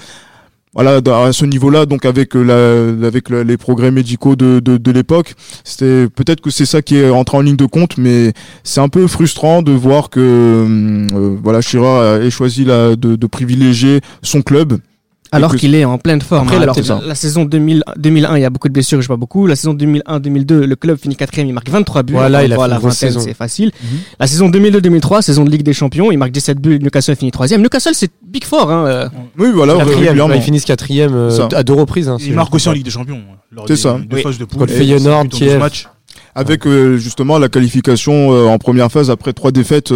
Voilà, 0.74 1.00
à 1.26 1.32
ce 1.32 1.46
niveau-là, 1.46 1.86
donc 1.86 2.04
avec 2.04 2.36
euh, 2.36 2.42
la, 2.42 3.06
avec 3.06 3.30
la- 3.30 3.44
les 3.44 3.56
progrès 3.56 3.90
médicaux 3.90 4.36
de, 4.36 4.60
de, 4.60 4.76
de 4.76 4.90
l'époque, 4.90 5.32
c'était 5.64 6.06
peut-être 6.08 6.42
que 6.42 6.50
c'est 6.50 6.66
ça 6.66 6.82
qui 6.82 6.96
est 6.96 7.08
rentré 7.08 7.38
en 7.38 7.40
ligne 7.40 7.56
de 7.56 7.64
compte, 7.64 7.96
mais 7.96 8.34
c'est 8.62 8.80
un 8.80 8.90
peu 8.90 9.06
frustrant 9.06 9.62
de 9.62 9.72
voir 9.72 10.10
que 10.10 10.20
euh, 10.20 11.36
voilà, 11.42 11.62
Shearer 11.62 12.26
ait 12.26 12.30
choisi 12.30 12.66
la, 12.66 12.94
de, 12.94 13.16
de 13.16 13.26
privilégier 13.26 14.00
son 14.22 14.42
club. 14.42 14.76
Alors 15.32 15.54
qu'il 15.56 15.74
est 15.74 15.84
en 15.84 15.98
pleine 15.98 16.20
forme. 16.22 16.44
Après, 16.48 16.56
hein. 16.58 16.62
Alors, 16.62 16.76
la, 17.02 17.08
la 17.08 17.14
saison 17.14 17.44
2000, 17.44 17.82
2001, 17.96 18.36
il 18.38 18.42
y 18.42 18.44
a 18.44 18.50
beaucoup 18.50 18.68
de 18.68 18.72
blessures, 18.72 19.02
je 19.02 19.06
vois 19.06 19.16
beaucoup. 19.16 19.46
La 19.46 19.56
saison 19.56 19.74
2001-2002, 19.74 20.60
le 20.64 20.76
club 20.76 20.98
finit 20.98 21.16
quatrième, 21.16 21.48
il 21.48 21.52
marque 21.52 21.68
23 21.68 22.02
buts. 22.04 22.12
Voilà, 22.12 22.44
il 22.44 22.52
a 22.52 22.56
fait 22.56 22.62
grosse 22.68 22.82
vingtaine, 22.82 22.94
saison. 22.94 23.20
c'est 23.20 23.34
facile. 23.34 23.72
Mhm. 23.82 23.98
La 24.20 24.26
saison 24.26 24.48
2002-2003, 24.50 25.22
saison 25.22 25.44
de 25.44 25.50
Ligue 25.50 25.62
des 25.62 25.72
Champions, 25.72 26.10
il 26.12 26.16
marque 26.18 26.32
17 26.32 26.58
buts, 26.60 26.78
Newcastle 26.80 27.16
finit 27.16 27.30
troisième. 27.32 27.60
Newcastle, 27.62 27.94
c'est 27.94 28.10
Big 28.26 28.44
Four, 28.44 28.70
hein. 28.70 28.86
euh. 28.86 29.08
Oui, 29.38 29.48
voilà, 29.52 29.74
Quatrième, 29.74 29.98
régulièrement. 30.00 30.32
ouais, 30.34 30.38
ils 30.38 30.42
finissent 30.42 30.64
quatrième 30.64 31.14
euh, 31.14 31.48
à 31.54 31.62
deux 31.62 31.72
reprises. 31.74 32.08
hein, 32.08 32.16
si 32.18 32.26
Il 32.26 32.30
je 32.30 32.36
marque 32.36 32.52
me 32.52 32.56
aussi 32.56 32.68
en 32.68 32.72
Ligue 32.72 32.84
des 32.84 32.90
Champions. 32.90 33.20
hein, 33.56 33.62
C'est 33.66 33.76
ça. 33.76 33.98
deux 34.08 34.16
Oui. 34.16 34.22
phases 34.22 34.38
de 34.38 34.44
poule. 34.44 34.60
Contre 34.60 34.72
Et 34.72 34.76
Feyenoord, 34.76 35.22
c'est 35.24 35.28
dans 35.28 35.36
Kiev. 35.38 35.50
12 35.52 35.58
matchs. 35.60 35.88
Avec 36.34 36.66
euh, 36.66 36.96
justement 36.98 37.38
la 37.38 37.48
qualification 37.48 38.32
euh, 38.32 38.46
en 38.46 38.58
première 38.58 38.92
phase 38.92 39.10
après 39.10 39.32
trois 39.32 39.50
défaites. 39.52 39.92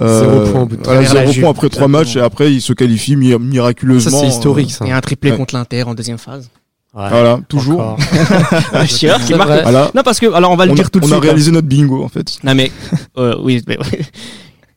Euh, 0.00 0.20
Zéro 0.20 0.52
point 0.52 0.60
au 0.62 0.66
bout 0.66 0.76
de 0.76 0.82
voilà, 0.82 1.00
trois. 1.02 1.12
zéro 1.14 1.24
La 1.26 1.32
Juve, 1.32 1.42
point 1.42 1.50
après 1.50 1.68
trois 1.70 1.88
matchs 1.88 2.16
et 2.16 2.20
après 2.20 2.52
il 2.52 2.60
se 2.60 2.72
qualifie 2.74 3.16
mi- 3.16 3.34
miraculeusement. 3.38 4.10
Ça, 4.10 4.18
c'est 4.20 4.28
historique. 4.28 4.70
Ça. 4.72 4.86
Et 4.86 4.92
un 4.92 5.00
triplé 5.00 5.30
Ouais. 5.30 5.36
contre 5.36 5.54
l'Inter 5.54 5.84
en 5.84 5.94
deuxième 5.94 6.18
phase. 6.18 6.50
Ouais. 6.94 7.08
Voilà, 7.10 7.40
toujours. 7.48 7.80
Encore. 7.80 7.98
Shearer 8.86 9.22
qui 9.24 9.34
marque. 9.34 9.48
Voilà. 9.62 9.90
Non, 9.94 10.02
parce 10.02 10.18
que, 10.18 10.32
alors 10.32 10.50
on 10.50 10.56
va 10.56 10.64
le 10.66 10.72
On 10.72 10.74
a, 10.74 10.76
dire 10.76 10.90
tout 10.90 10.98
de 11.00 11.04
on 11.04 11.08
a 11.08 11.10
suite. 11.12 11.18
hein. 11.18 11.26
réalisé 11.26 11.50
notre 11.50 11.66
bingo 11.68 12.02
en 12.02 12.08
fait. 12.08 12.38
Non 12.42 12.54
mais 12.54 12.70
euh, 13.18 13.36
oui, 13.42 13.62
mais 13.68 13.78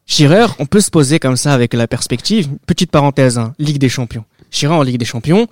Shearer, 0.06 0.48
on 0.60 0.66
peut 0.66 0.82
se 0.82 0.90
poser 0.90 1.20
comme 1.20 1.36
ça 1.38 1.54
avec 1.54 1.74
la 1.74 1.88
perspective. 1.88 2.50
Petite 2.66 2.90
parenthèse, 2.92 3.38
hein, 3.38 3.54
Ligue 3.60 3.78
des 3.78 3.90
Champions. 3.90 4.26
Shearer 4.50 4.74
en 4.74 4.82
Ligue 4.82 4.98
des 4.98 5.06
Champions, 5.06 5.48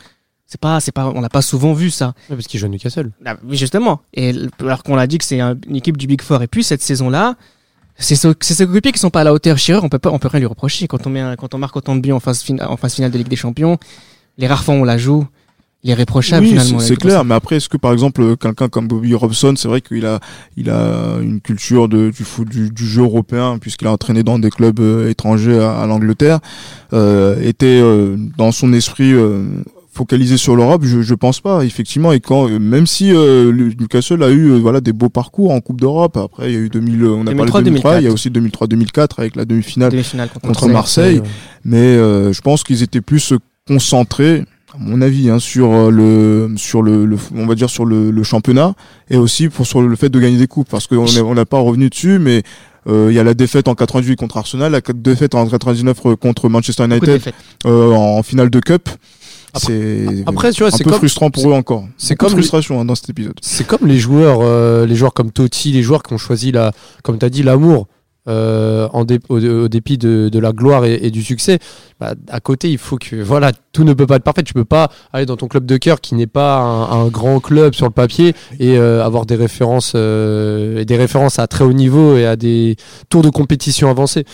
c'est 0.47 0.59
pas, 0.59 0.79
c'est 0.79 0.91
pas, 0.91 1.11
on 1.13 1.21
n'a 1.21 1.29
pas 1.29 1.41
souvent 1.43 1.73
vu 1.73 1.91
ça. 1.91 2.07
Ouais, 2.29 2.35
parce 2.35 2.47
qu'il 2.47 2.59
joue 2.59 2.65
à 2.65 2.69
Newcastle. 2.69 3.11
Ah, 3.25 3.35
oui, 3.47 3.55
justement. 3.55 4.01
Et 4.13 4.33
alors 4.59 4.81
qu'on 4.83 4.95
l'a 4.95 5.05
dit 5.07 5.19
que 5.19 5.25
c'est 5.25 5.39
un- 5.39 5.55
une 5.69 5.75
équipe 5.75 5.97
du 5.97 6.07
Big 6.07 6.21
Four. 6.21 6.41
Et 6.41 6.47
puis 6.47 6.63
cette 6.63 6.81
saison-là, 6.81 7.35
c'est 7.99 8.15
ce- 8.15 8.33
ses 8.41 8.65
coéquipiers 8.65 8.91
qui 8.91 8.99
sont 8.99 9.09
pas 9.09 9.21
à 9.21 9.23
la 9.23 9.33
hauteur. 9.33 9.57
Shearer, 9.57 9.81
on 9.83 9.89
peut 9.89 9.99
pas, 9.99 10.11
on 10.11 10.19
peut 10.19 10.27
rien 10.27 10.39
lui 10.39 10.45
reprocher 10.47 10.87
quand 10.87 11.05
on 11.07 11.09
met, 11.09 11.19
un- 11.19 11.35
quand 11.35 11.53
on 11.53 11.57
marque 11.57 11.75
autant 11.75 11.95
de 11.95 12.01
buts 12.01 12.11
en 12.11 12.19
phase, 12.19 12.41
fin- 12.43 12.57
en 12.67 12.77
phase 12.77 12.95
finale 12.95 13.11
de 13.11 13.17
Ligue 13.17 13.27
des 13.27 13.35
Champions. 13.35 13.77
Les 14.37 14.47
rares 14.47 14.63
fois 14.63 14.75
où 14.75 14.79
on 14.79 14.83
la 14.83 14.97
joue, 14.97 15.25
il 15.83 15.91
est 15.91 15.93
réprochable 15.93 16.43
oui, 16.45 16.51
finalement. 16.51 16.79
c'est- 16.79 16.95
clair. 16.95 17.23
Mais 17.25 17.35
après, 17.35 17.55
est-ce 17.57 17.69
que 17.69 17.77
par 17.77 17.93
exemple 17.93 18.21
euh, 18.21 18.35
quelqu'un 18.35 18.67
comme 18.67 18.87
Bobby 18.87 19.13
Robson, 19.15 19.53
c'est 19.55 19.67
vrai 19.67 19.81
qu'il 19.81 20.05
a, 20.05 20.19
il 20.57 20.69
a 20.69 21.17
une 21.21 21.39
culture 21.41 21.87
de, 21.87 22.09
du 22.09 22.23
foot, 22.23 22.47
du, 22.49 22.69
du 22.69 22.85
jeu 22.85 23.03
européen 23.03 23.57
puisqu'il 23.59 23.87
a 23.87 23.91
entraîné 23.91 24.21
dans 24.23 24.37
des 24.39 24.49
clubs 24.49 24.79
euh, 24.79 25.09
étrangers 25.09 25.59
à, 25.59 25.79
à 25.79 25.87
l'Angleterre, 25.87 26.39
euh, 26.93 27.39
était 27.41 27.79
euh, 27.81 28.15
dans 28.37 28.51
son 28.51 28.73
esprit. 28.73 29.13
Euh, 29.97 30.03
focalisé 30.07 30.37
sur 30.37 30.55
l'Europe, 30.55 30.83
je, 30.85 31.01
je 31.01 31.13
pense 31.15 31.41
pas 31.41 31.63
effectivement 31.65 32.11
et 32.11 32.19
quand 32.19 32.49
euh, 32.49 32.59
même 32.59 32.85
si 32.87 33.11
euh, 33.13 33.51
le 33.51 33.69
Newcastle 33.79 34.21
a 34.23 34.29
eu 34.29 34.51
euh, 34.51 34.57
voilà 34.57 34.79
des 34.81 34.93
beaux 34.93 35.09
parcours 35.09 35.51
en 35.51 35.59
Coupe 35.61 35.81
d'Europe 35.81 36.17
après 36.17 36.51
il 36.51 36.53
y 36.53 36.57
a 36.57 36.59
eu 36.59 36.69
2000 36.69 37.03
euh, 37.03 37.07
on 37.09 37.21
a 37.21 37.31
2003, 37.31 37.45
parlé 37.51 37.63
de 37.63 37.69
2003 37.69 37.91
il 37.91 37.93
y 37.93 37.97
a 37.97 37.99
2004. 38.09 38.13
aussi 38.13 38.29
2003 38.29 38.67
2004 38.67 39.19
avec 39.19 39.35
la 39.35 39.45
demi-finale 39.45 39.91
contre, 40.29 40.47
contre 40.47 40.67
Marseille. 40.69 41.15
Marseille. 41.17 41.33
mais 41.65 41.77
euh, 41.77 42.31
je 42.33 42.41
pense 42.41 42.63
qu'ils 42.63 42.83
étaient 42.83 43.01
plus 43.01 43.33
concentrés 43.67 44.43
à 44.73 44.77
mon 44.79 45.01
avis 45.01 45.29
hein, 45.29 45.39
sur 45.39 45.71
euh, 45.73 45.89
le 45.91 46.51
sur 46.57 46.81
le, 46.81 47.05
le- 47.05 47.17
on 47.35 47.45
va 47.47 47.55
dire 47.55 47.69
sur 47.69 47.85
le, 47.85 48.11
le 48.11 48.23
championnat 48.23 48.73
et 49.09 49.17
aussi 49.17 49.49
pour 49.49 49.65
sur 49.65 49.81
le 49.81 49.95
fait 49.95 50.09
de 50.09 50.19
gagner 50.19 50.37
des 50.37 50.47
coupes 50.47 50.69
parce 50.69 50.87
qu'on 50.87 51.05
on 51.25 51.33
n'a 51.33 51.45
pas 51.45 51.59
revenu 51.59 51.89
dessus 51.89 52.19
mais 52.19 52.43
euh, 52.87 53.07
il 53.09 53.15
y 53.15 53.19
a 53.19 53.23
la 53.23 53.33
défaite 53.33 53.67
en 53.67 53.75
98 53.75 54.15
contre 54.15 54.37
Arsenal, 54.37 54.71
la 54.71 54.79
défaite 54.95 55.35
en 55.35 55.45
99 55.47 55.99
contre 56.21 56.47
Manchester 56.47 56.85
United 56.85 57.21
euh, 57.65 57.91
en 57.91 58.23
finale 58.23 58.49
de 58.49 58.59
cup. 58.61 58.87
Après- 60.27 60.51
tu 60.51 60.63
vois, 60.63 60.67
un 60.67 60.71
c'est 60.77 60.83
peu 60.83 60.89
comme, 60.91 60.99
frustrant 60.99 61.29
pour 61.29 61.49
eux 61.49 61.53
encore. 61.53 61.85
c'est 61.97 62.15
comme 62.15 62.29
les- 62.29 62.35
frustration 62.35 62.79
hein, 62.79 62.85
dans 62.85 62.95
cet 62.95 63.09
épisode. 63.09 63.33
c'est 63.41 63.65
comme 63.67 63.87
les 63.87 63.97
joueurs, 63.97 64.39
euh, 64.41 64.85
les 64.85 64.95
joueurs 64.95 65.13
comme 65.13 65.31
Totti, 65.31 65.71
les 65.71 65.83
joueurs 65.83 66.03
qui 66.03 66.13
ont 66.13 66.17
choisi 66.17 66.51
la, 66.51 66.71
comme 67.03 67.17
t'as 67.17 67.29
dit, 67.29 67.43
l'amour. 67.43 67.87
euh, 68.29 68.89
en 68.91 69.05
dé- 69.05 69.19
au, 69.29 69.39
au 69.39 69.67
dépit 69.69 69.97
de, 69.97 70.27
de 70.27 70.39
la 70.39 70.51
gloire 70.51 70.83
et, 70.83 70.95
et 71.01 71.11
du 71.11 71.23
succès, 71.23 71.59
bah, 71.97 72.13
à 72.29 72.41
côté 72.41 72.69
il 72.69 72.77
faut 72.77 72.97
que 72.97 73.15
voilà 73.15 73.53
tout 73.71 73.85
ne 73.85 73.93
peut 73.93 74.05
pas 74.05 74.17
être 74.17 74.23
parfait. 74.23 74.43
Tu 74.43 74.53
peux 74.53 74.65
pas 74.65 74.89
aller 75.13 75.25
dans 75.25 75.37
ton 75.37 75.47
club 75.47 75.65
de 75.65 75.77
cœur 75.77 76.01
qui 76.01 76.13
n'est 76.13 76.27
pas 76.27 76.57
un, 76.57 77.05
un 77.05 77.07
grand 77.07 77.39
club 77.39 77.73
sur 77.73 77.85
le 77.85 77.93
papier 77.93 78.35
et 78.59 78.77
euh, 78.77 79.01
avoir 79.01 79.25
des 79.25 79.35
références 79.37 79.93
euh, 79.95 80.79
et 80.81 80.83
des 80.83 80.97
références 80.97 81.39
à 81.39 81.47
très 81.47 81.63
haut 81.63 81.71
niveau 81.71 82.17
et 82.17 82.25
à 82.25 82.35
des 82.35 82.75
tours 83.09 83.21
de 83.21 83.29
compétition 83.29 83.89
avancés. 83.89 84.25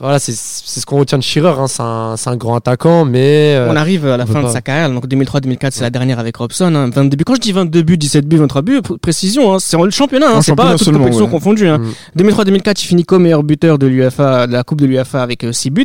Voilà, 0.00 0.18
c'est 0.18 0.32
ce 0.32 0.84
qu'on 0.84 0.98
retient 0.98 1.16
de 1.16 1.22
Shearer. 1.22 1.48
Hein. 1.60 1.68
C'est 1.68 1.80
un, 1.82 2.16
un 2.26 2.36
grand 2.36 2.56
attaquant, 2.56 3.04
mais 3.04 3.54
euh, 3.54 3.68
On 3.70 3.76
arrive 3.76 4.04
à 4.06 4.16
la 4.16 4.26
fin 4.26 4.42
de 4.42 4.48
sa 4.48 4.60
carrière, 4.60 4.90
donc 4.90 5.06
2003-2004, 5.06 5.68
c'est 5.70 5.82
la 5.82 5.90
dernière 5.90 6.18
avec 6.18 6.36
Robson. 6.36 6.74
Hein, 6.74 6.90
22 6.90 7.16
buts. 7.16 7.24
Quand 7.24 7.36
je 7.36 7.40
dis 7.40 7.52
22 7.52 7.82
buts, 7.82 7.96
17 7.96 8.26
buts, 8.26 8.36
23 8.38 8.62
buts, 8.62 8.78
pr- 8.80 8.98
précision, 8.98 9.54
hein, 9.54 9.58
c'est 9.60 9.76
en- 9.76 9.84
le 9.84 9.90
championnat, 9.92 10.26
hein, 10.28 10.42
c'est 10.42 10.56
pas 10.56 10.62
championnat 10.62 10.76
toute 10.78 10.84
seulement, 10.86 10.98
compétition 11.00 11.24
ouais. 11.26 11.30
confondue. 11.30 11.68
Hein. 11.68 11.78
Mm. 12.16 12.20
2003-2004, 12.22 12.82
il 12.82 12.86
finit 12.86 13.04
comme 13.04 13.22
meilleur 13.22 13.44
buteur 13.44 13.78
de 13.78 13.86
l'UFA, 13.86 14.48
de 14.48 14.52
la 14.52 14.64
Coupe 14.64 14.80
de 14.80 14.86
l'UFA 14.86 15.22
avec 15.22 15.46
6 15.52 15.70
buts. 15.70 15.84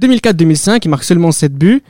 2004-2005, 0.00 0.80
il 0.84 0.88
marque 0.88 1.04
seulement 1.04 1.32
7 1.32 1.52
buts. 1.54 1.82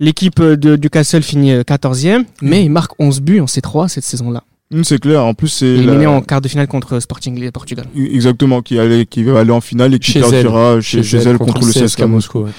L'équipe 0.00 0.40
euh, 0.40 0.56
de 0.56 0.76
Newcastle 0.76 1.22
finit 1.22 1.52
euh, 1.52 1.62
14e, 1.62 2.24
mais 2.40 2.64
il 2.64 2.70
marque 2.70 2.92
11 2.98 3.20
buts 3.20 3.40
en 3.40 3.44
C3 3.44 3.88
cette 3.88 4.04
saison-là. 4.04 4.42
C'est 4.82 4.98
clair. 5.00 5.24
En 5.24 5.34
plus, 5.34 5.48
c'est 5.48 5.66
Éliminé 5.66 6.04
la- 6.04 6.10
en 6.10 6.20
quart 6.22 6.40
de 6.40 6.48
finale 6.48 6.66
contre 6.66 6.98
Sporting 7.00 7.38
le 7.38 7.50
Portugal. 7.50 7.84
exactement 7.96 8.62
qui 8.62 8.78
allait 8.78 9.06
qui 9.06 9.22
va 9.22 9.40
aller 9.40 9.50
en 9.52 9.60
finale 9.60 9.94
et 9.94 9.98
qui 9.98 10.12
Chez 10.12 10.20
elle. 10.20 10.30
partira 10.30 10.80
chez, 10.80 11.02
chez 11.02 11.18
elle 11.18 11.38
contre, 11.38 11.64
le 11.66 11.72
CSKA 11.72 12.06
Moscou. 12.06 12.38
Moscou. 12.38 12.46
ouais. 12.46 12.50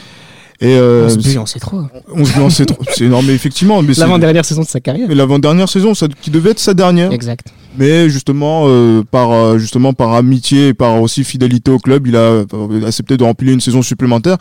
Et 0.61 0.77
euh, 0.77 1.07
11 1.07 1.17
buts 1.17 1.37
en 1.39 1.43
C3. 1.45 1.87
on 2.13 2.23
se 2.23 2.31
dit, 2.31 2.55
c'est 2.55 2.65
trop- 2.67 2.83
c'est 2.95 3.05
énorme, 3.05 3.25
mais 3.25 3.33
effectivement, 3.33 3.81
mais 3.81 3.93
L'avant-dernière 3.97 4.45
saison 4.45 4.61
de 4.61 4.67
sa 4.67 4.79
carrière. 4.79 5.07
mais 5.09 5.15
l'avant-dernière 5.15 5.67
saison, 5.67 5.93
ça, 5.93 6.07
qui 6.21 6.29
devait 6.29 6.51
être 6.51 6.59
sa 6.59 6.73
dernière. 6.73 7.11
Exact. 7.11 7.47
mais 7.77 8.07
justement 8.09 8.65
euh, 8.67 9.01
par 9.09 9.31
euh, 9.31 9.57
justement 9.57 9.93
par 9.93 10.13
amitié 10.13 10.69
et 10.69 10.73
par 10.73 11.01
aussi 11.01 11.23
fidélité 11.25 11.71
au 11.71 11.79
club, 11.79 12.05
il 12.07 12.15
a 12.15 12.19
euh, 12.19 12.45
accepté 12.85 13.17
de 13.17 13.23
remplir 13.23 13.51
une 13.51 13.59
saison 13.61 13.81
supplémentaire. 13.81 14.37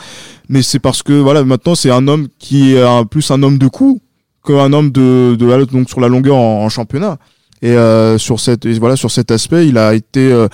Mais 0.48 0.62
c'est 0.62 0.78
parce 0.78 1.02
que 1.02 1.14
voilà, 1.14 1.42
maintenant 1.44 1.74
c'est 1.74 1.90
un 1.90 2.06
homme 2.06 2.28
qui 2.38 2.74
est 2.74 2.82
un, 2.82 3.04
plus 3.04 3.28
un 3.30 3.42
homme 3.42 3.58
de 3.58 3.66
coup 3.66 4.00
qu'un 4.46 4.72
homme 4.74 4.90
de, 4.92 5.34
de 5.36 5.64
donc 5.72 5.88
sur 5.88 6.00
la 6.00 6.08
longueur 6.08 6.36
en, 6.36 6.64
en 6.64 6.68
championnat. 6.68 7.18
Et 7.62 7.70
euh, 7.76 8.18
sur 8.18 8.40
cette 8.40 8.66
et 8.66 8.72
voilà 8.78 8.96
sur 8.96 9.10
cet 9.10 9.30
aspect, 9.30 9.66
il 9.68 9.78
a 9.78 9.94
été 9.94 10.32
euh, 10.32 10.48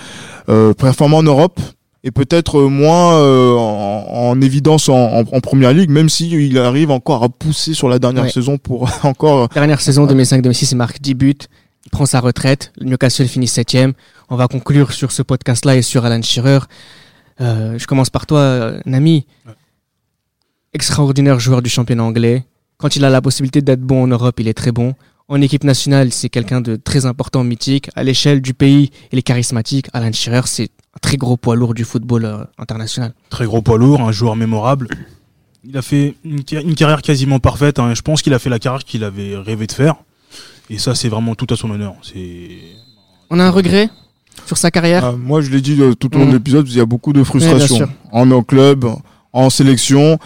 euh, 0.48 0.74
performant 0.74 1.18
en 1.18 1.22
Europe 1.22 1.58
et 2.04 2.10
peut-être 2.10 2.60
moins 2.62 3.14
euh, 3.18 3.54
en, 3.54 4.04
en 4.30 4.40
évidence 4.42 4.88
en, 4.90 4.94
en, 4.94 5.20
en 5.20 5.40
première 5.40 5.72
ligue, 5.72 5.90
même 5.90 6.08
si 6.10 6.28
il 6.30 6.58
arrive 6.58 6.90
encore 6.90 7.24
à 7.24 7.28
pousser 7.30 7.72
sur 7.74 7.88
la 7.88 7.98
dernière 7.98 8.24
Ouais. 8.24 8.30
saison 8.30 8.58
pour 8.58 8.88
encore. 9.04 9.48
Dernière 9.48 9.80
saison 9.80 10.06
2005-2006, 10.06 10.68
il 10.72 10.76
marque 10.76 11.00
10 11.00 11.14
buts. 11.14 11.34
Il 11.86 11.90
prend 11.90 12.04
sa 12.04 12.20
retraite. 12.20 12.72
Le 12.78 12.84
Newcastle 12.86 13.26
finit 13.26 13.48
septième. 13.48 13.94
On 14.28 14.36
va 14.36 14.46
conclure 14.46 14.92
sur 14.92 15.10
ce 15.10 15.22
podcast-là 15.22 15.76
et 15.76 15.82
sur 15.82 16.04
Alan 16.04 16.20
Shearer. 16.20 16.58
Euh, 17.40 17.78
je 17.78 17.86
commence 17.86 18.10
par 18.10 18.26
toi, 18.26 18.72
Nami. 18.84 19.24
Ouais. 19.46 19.52
Extraordinaire 20.74 21.40
joueur 21.40 21.62
du 21.62 21.70
championnat 21.70 22.04
anglais. 22.04 22.44
Quand 22.76 22.94
il 22.96 23.04
a 23.04 23.10
la 23.10 23.22
possibilité 23.22 23.62
d'être 23.62 23.80
bon 23.80 24.02
en 24.02 24.06
Europe, 24.06 24.38
il 24.38 24.48
est 24.48 24.54
très 24.54 24.70
bon. 24.72 24.94
En 25.30 25.42
équipe 25.42 25.64
nationale, 25.64 26.10
c'est 26.12 26.30
quelqu'un 26.30 26.62
de 26.62 26.76
très 26.76 27.04
important, 27.04 27.44
mythique. 27.44 27.90
À 27.94 28.02
l'échelle 28.02 28.40
du 28.40 28.54
pays, 28.54 28.90
il 29.12 29.18
est 29.18 29.22
charismatique. 29.22 29.88
Alan 29.92 30.10
Shearer, 30.10 30.46
c'est 30.46 30.70
un 30.94 30.98
très 31.02 31.18
gros 31.18 31.36
poids 31.36 31.54
lourd 31.54 31.74
du 31.74 31.84
football 31.84 32.24
euh, 32.24 32.38
international. 32.56 33.12
Très 33.28 33.44
gros 33.44 33.60
poids 33.60 33.76
lourd, 33.76 34.00
un 34.00 34.10
joueur 34.12 34.36
mémorable. 34.36 34.88
Il 35.68 35.76
a 35.76 35.82
fait 35.82 36.14
une, 36.24 36.42
car- 36.44 36.62
une 36.62 36.74
carrière 36.74 37.02
quasiment 37.02 37.40
parfaite. 37.40 37.78
hein. 37.78 37.92
Je 37.94 38.00
pense 38.00 38.22
qu'il 38.22 38.32
a 38.32 38.38
fait 38.38 38.48
la 38.48 38.58
carrière 38.58 38.84
qu'il 38.84 39.04
avait 39.04 39.36
rêvé 39.36 39.66
de 39.66 39.72
faire. 39.72 39.96
Et 40.70 40.78
ça, 40.78 40.94
c'est 40.94 41.10
vraiment 41.10 41.34
tout 41.34 41.46
à 41.52 41.56
son 41.56 41.70
honneur. 41.70 41.94
C'est 42.02 42.48
On 43.28 43.38
a 43.38 43.44
un 43.44 43.50
regret 43.50 43.90
sur 44.46 44.56
sa 44.56 44.70
carrière 44.70 45.04
Ah, 45.04 45.12
moi, 45.12 45.42
je 45.42 45.50
l'ai 45.50 45.60
dit 45.60 45.76
euh, 45.78 45.94
tout 45.94 46.14
au 46.16 46.18
long 46.20 46.26
de 46.26 46.32
l'épisode, 46.32 46.66
il 46.70 46.76
y 46.76 46.80
a 46.80 46.86
beaucoup 46.86 47.12
de 47.12 47.22
frustration 47.22 47.86
en 48.12 48.42
club, 48.42 48.86
en 49.34 49.50
sélection. 49.50 50.18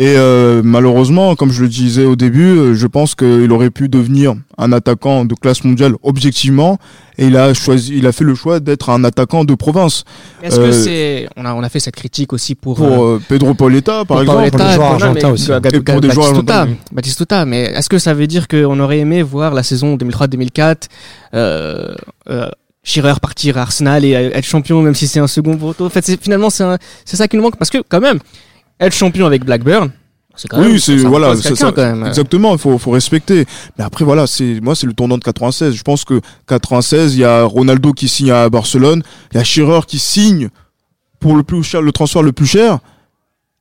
Et 0.00 0.14
euh, 0.16 0.62
malheureusement, 0.64 1.34
comme 1.34 1.50
je 1.50 1.62
le 1.62 1.68
disais 1.68 2.04
au 2.04 2.14
début, 2.14 2.44
euh, 2.56 2.74
je 2.74 2.86
pense 2.86 3.16
qu'il 3.16 3.50
aurait 3.50 3.70
pu 3.70 3.88
devenir 3.88 4.34
un 4.56 4.70
attaquant 4.72 5.24
de 5.24 5.34
classe 5.34 5.64
mondiale 5.64 5.94
objectivement, 6.04 6.78
et 7.18 7.26
il 7.26 7.36
a 7.36 7.52
choisi, 7.52 7.96
il 7.98 8.06
a 8.06 8.12
fait 8.12 8.22
le 8.22 8.36
choix 8.36 8.60
d'être 8.60 8.90
un 8.90 9.02
attaquant 9.02 9.44
de 9.44 9.54
province. 9.56 10.04
Est-ce 10.40 10.54
que 10.56 10.60
Euh, 10.66 10.72
c'est 10.72 11.28
on 11.36 11.44
a 11.44 11.52
on 11.52 11.64
a 11.64 11.68
fait 11.68 11.80
cette 11.80 11.96
critique 11.96 12.32
aussi 12.32 12.54
pour, 12.54 12.76
Pour 12.76 12.86
euh, 12.86 13.16
euh, 13.16 13.18
Pedro 13.28 13.54
Pauletta, 13.54 14.04
par 14.04 14.06
pour 14.06 14.20
exemple. 14.20 14.50
pour 14.50 14.58
Paoletta, 14.58 14.74
joueurs 14.76 14.92
argentins 14.92 15.26
mais 15.28 15.32
aussi. 15.32 15.50
Et 15.50 15.80
pour 15.80 16.00
des 16.00 16.10
joueurs 16.10 16.26
Batistuta, 16.32 16.60
argentins, 16.60 16.76
Batistuta, 16.92 17.44
mais 17.44 17.62
est-ce 17.64 17.88
que 17.88 17.98
ça 17.98 18.14
veut 18.14 18.28
dire 18.28 18.46
qu'on 18.46 18.78
aurait 18.78 18.98
aimé 19.00 19.22
voir 19.22 19.52
la 19.52 19.64
saison 19.64 19.96
2003-2004 19.96 20.76
euh, 21.34 21.92
euh, 22.30 22.48
Shearer 22.84 23.14
partir 23.20 23.58
à 23.58 23.62
Arsenal 23.62 24.04
et 24.04 24.12
être 24.12 24.44
champion 24.46 24.80
même 24.80 24.94
si 24.94 25.08
c'est 25.08 25.18
un 25.20 25.26
second 25.26 25.56
poteau? 25.56 25.86
En 25.86 25.90
fait, 25.90 26.04
c'est 26.06 26.22
finalement 26.22 26.50
c'est 26.50 26.62
un- 26.64 26.78
c'est 27.04 27.16
ça 27.16 27.26
qui 27.26 27.36
nous 27.36 27.42
manque 27.42 27.56
parce 27.56 27.70
que 27.70 27.78
quand 27.88 28.00
même 28.00 28.18
être 28.80 28.92
champion 28.94 29.26
avec 29.26 29.44
Blackburn, 29.44 29.90
quand 30.48 30.60
Oui, 30.62 30.78
c'est 30.80 30.98
ça 30.98 31.08
voilà, 31.08 31.34
ça. 31.36 31.72
quand 31.72 31.76
même. 31.82 32.06
Exactement, 32.06 32.52
il 32.52 32.58
faut, 32.58 32.78
faut 32.78 32.92
respecter. 32.92 33.44
Mais 33.76 33.84
après 33.84 34.04
voilà, 34.04 34.26
c'est 34.28 34.60
moi 34.62 34.74
c'est 34.76 34.86
le 34.86 34.92
tournant 34.92 35.18
de 35.18 35.24
96. 35.24 35.74
Je 35.74 35.82
pense 35.82 36.04
que 36.04 36.20
96, 36.46 37.14
il 37.16 37.20
y 37.20 37.24
a 37.24 37.42
Ronaldo 37.44 37.92
qui 37.92 38.08
signe 38.08 38.30
à 38.30 38.48
Barcelone, 38.48 39.02
il 39.32 39.36
y 39.38 39.40
a 39.40 39.44
Shearer 39.44 39.80
qui 39.86 39.98
signe 39.98 40.48
pour 41.18 41.36
le 41.36 41.42
plus 41.42 41.62
cher, 41.64 41.82
le 41.82 41.90
transfert 41.90 42.22
le 42.22 42.30
plus 42.32 42.46
cher, 42.46 42.78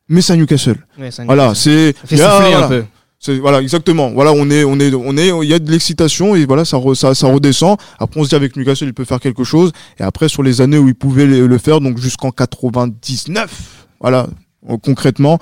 mais 0.08 0.22
c'est 0.22 0.34
à 0.34 0.36
Newcastle. 0.36 0.78
Ouais, 1.00 1.10
Voilà, 1.26 1.56
c'est 1.56 1.96
voilà, 2.12 2.66
un 2.66 2.68
peu. 2.68 2.84
c'est 3.20 3.40
voilà 3.40 3.62
exactement. 3.64 4.12
Voilà, 4.12 4.32
on 4.34 4.48
est 4.52 4.64
on 4.64 4.80
est 4.80 4.94
on 4.94 5.18
est 5.18 5.30
il 5.44 5.50
y 5.50 5.56
a 5.56 5.60
de 5.60 5.72
l'excitation 5.72 6.36
et 6.36 6.46
voilà 6.46 6.64
ça, 6.64 6.78
re- 6.78 6.94
ça 6.94 7.16
ça 7.16 7.26
redescend. 7.28 7.78
Après 7.98 8.20
on 8.20 8.24
se 8.24 8.30
dit 8.30 8.36
avec 8.36 8.56
Newcastle 8.56 8.86
il 8.86 8.94
peut 8.94 9.06
faire 9.06 9.20
quelque 9.20 9.44
chose 9.44 9.72
et 10.00 10.04
après 10.04 10.30
sur 10.30 10.44
les 10.44 10.62
années 10.62 10.78
où 10.78 10.88
il 10.88 10.94
pouvait 10.96 11.26
le, 11.26 11.58
faire 11.58 11.82
donc 11.82 11.98
jusqu'en 11.98 12.30
99. 12.30 13.50
Voilà, 14.00 14.20
euh, 14.26 14.28
concrètement 14.76 15.40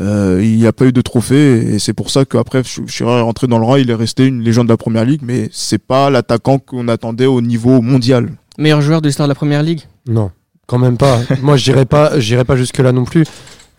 euh, 0.00 0.40
il 0.42 0.56
n'y 0.56 0.66
a 0.66 0.72
pas 0.72 0.84
eu 0.84 0.92
de 0.92 1.00
trophée 1.00 1.74
et 1.74 1.78
c'est 1.80 1.92
pour 1.92 2.10
ça 2.10 2.24
qu'après 2.24 2.62
Shearer 2.62 3.18
est 3.18 3.22
rentré 3.22 3.48
dans 3.48 3.58
le 3.58 3.64
rang, 3.64 3.74
il 3.76 3.90
est 3.90 3.94
resté 3.94 4.26
une 4.26 4.40
légende 4.40 4.68
de 4.68 4.72
la 4.72 4.76
première 4.76 5.04
ligue 5.04 5.22
mais 5.24 5.48
c'est 5.52 5.82
pas 5.82 6.10
l'attaquant 6.10 6.58
qu'on 6.58 6.86
attendait 6.86 7.26
au 7.26 7.40
niveau 7.40 7.80
mondial. 7.80 8.30
Meilleur 8.58 8.82
joueur 8.82 9.00
de 9.02 9.08
l'histoire 9.08 9.26
de 9.26 9.30
la 9.30 9.36
première 9.36 9.62
ligue, 9.62 9.82
Non, 10.06 10.30
quand 10.66 10.78
même 10.78 10.96
pas. 10.96 11.18
Moi, 11.42 11.56
je 11.56 11.64
dirais 11.64 11.86
pas, 11.86 12.20
j'irai 12.20 12.44
pas 12.44 12.56
jusque 12.56 12.78
là 12.78 12.92
non 12.92 13.04
plus. 13.04 13.24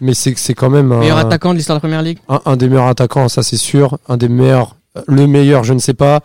Mais 0.01 0.13
c'est 0.13 0.35
c'est 0.37 0.55
quand 0.55 0.71
même 0.71 0.87
meilleur 0.87 1.17
un, 1.17 1.21
attaquant 1.21 1.51
de 1.51 1.57
l'histoire 1.57 1.77
de 1.79 1.85
la 1.85 1.87
première 1.87 2.01
ligue? 2.01 2.17
un, 2.27 2.41
un 2.45 2.57
des 2.57 2.67
meilleurs 2.67 2.87
attaquants, 2.87 3.29
ça 3.29 3.43
c'est 3.43 3.57
sûr. 3.57 3.99
Un 4.09 4.17
des 4.17 4.27
meilleurs, 4.27 4.75
le 5.07 5.27
meilleur, 5.27 5.63
je 5.63 5.73
ne 5.73 5.79
sais 5.79 5.93
pas. 5.93 6.21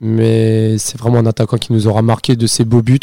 Mais 0.00 0.78
c'est 0.78 0.98
vraiment 0.98 1.18
un 1.18 1.26
attaquant 1.26 1.58
qui 1.58 1.72
nous 1.72 1.86
aura 1.86 2.02
marqué 2.02 2.34
de 2.34 2.46
ses 2.46 2.64
beaux 2.64 2.82
buts, 2.82 2.98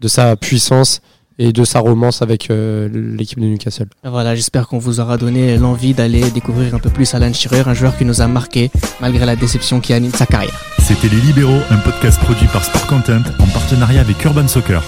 de 0.00 0.08
sa 0.08 0.36
puissance 0.36 1.00
et 1.40 1.52
de 1.52 1.64
sa 1.64 1.80
romance 1.80 2.20
avec 2.20 2.50
euh, 2.50 2.88
l'équipe 3.16 3.40
de 3.40 3.46
Newcastle. 3.46 3.86
Voilà, 4.04 4.34
j'espère 4.34 4.68
qu'on 4.68 4.78
vous 4.78 5.00
aura 5.00 5.16
donné 5.16 5.56
l'envie 5.56 5.94
d'aller 5.94 6.30
découvrir 6.30 6.74
un 6.74 6.78
peu 6.78 6.90
plus 6.90 7.14
Alan 7.14 7.32
Shearer, 7.32 7.62
un 7.66 7.72
joueur 7.72 7.96
qui 7.96 8.04
nous 8.04 8.20
a 8.20 8.28
marqué 8.28 8.70
malgré 9.00 9.24
la 9.24 9.36
déception 9.36 9.80
qui 9.80 9.94
anime 9.94 10.12
sa 10.12 10.26
carrière. 10.26 10.62
C'était 10.80 11.08
Les 11.08 11.20
Libéraux, 11.22 11.62
un 11.70 11.78
podcast 11.78 12.20
produit 12.20 12.46
par 12.48 12.62
Sport 12.62 12.86
Content 12.86 13.22
en 13.38 13.46
partenariat 13.46 14.02
avec 14.02 14.22
Urban 14.22 14.48
Soccer. 14.48 14.82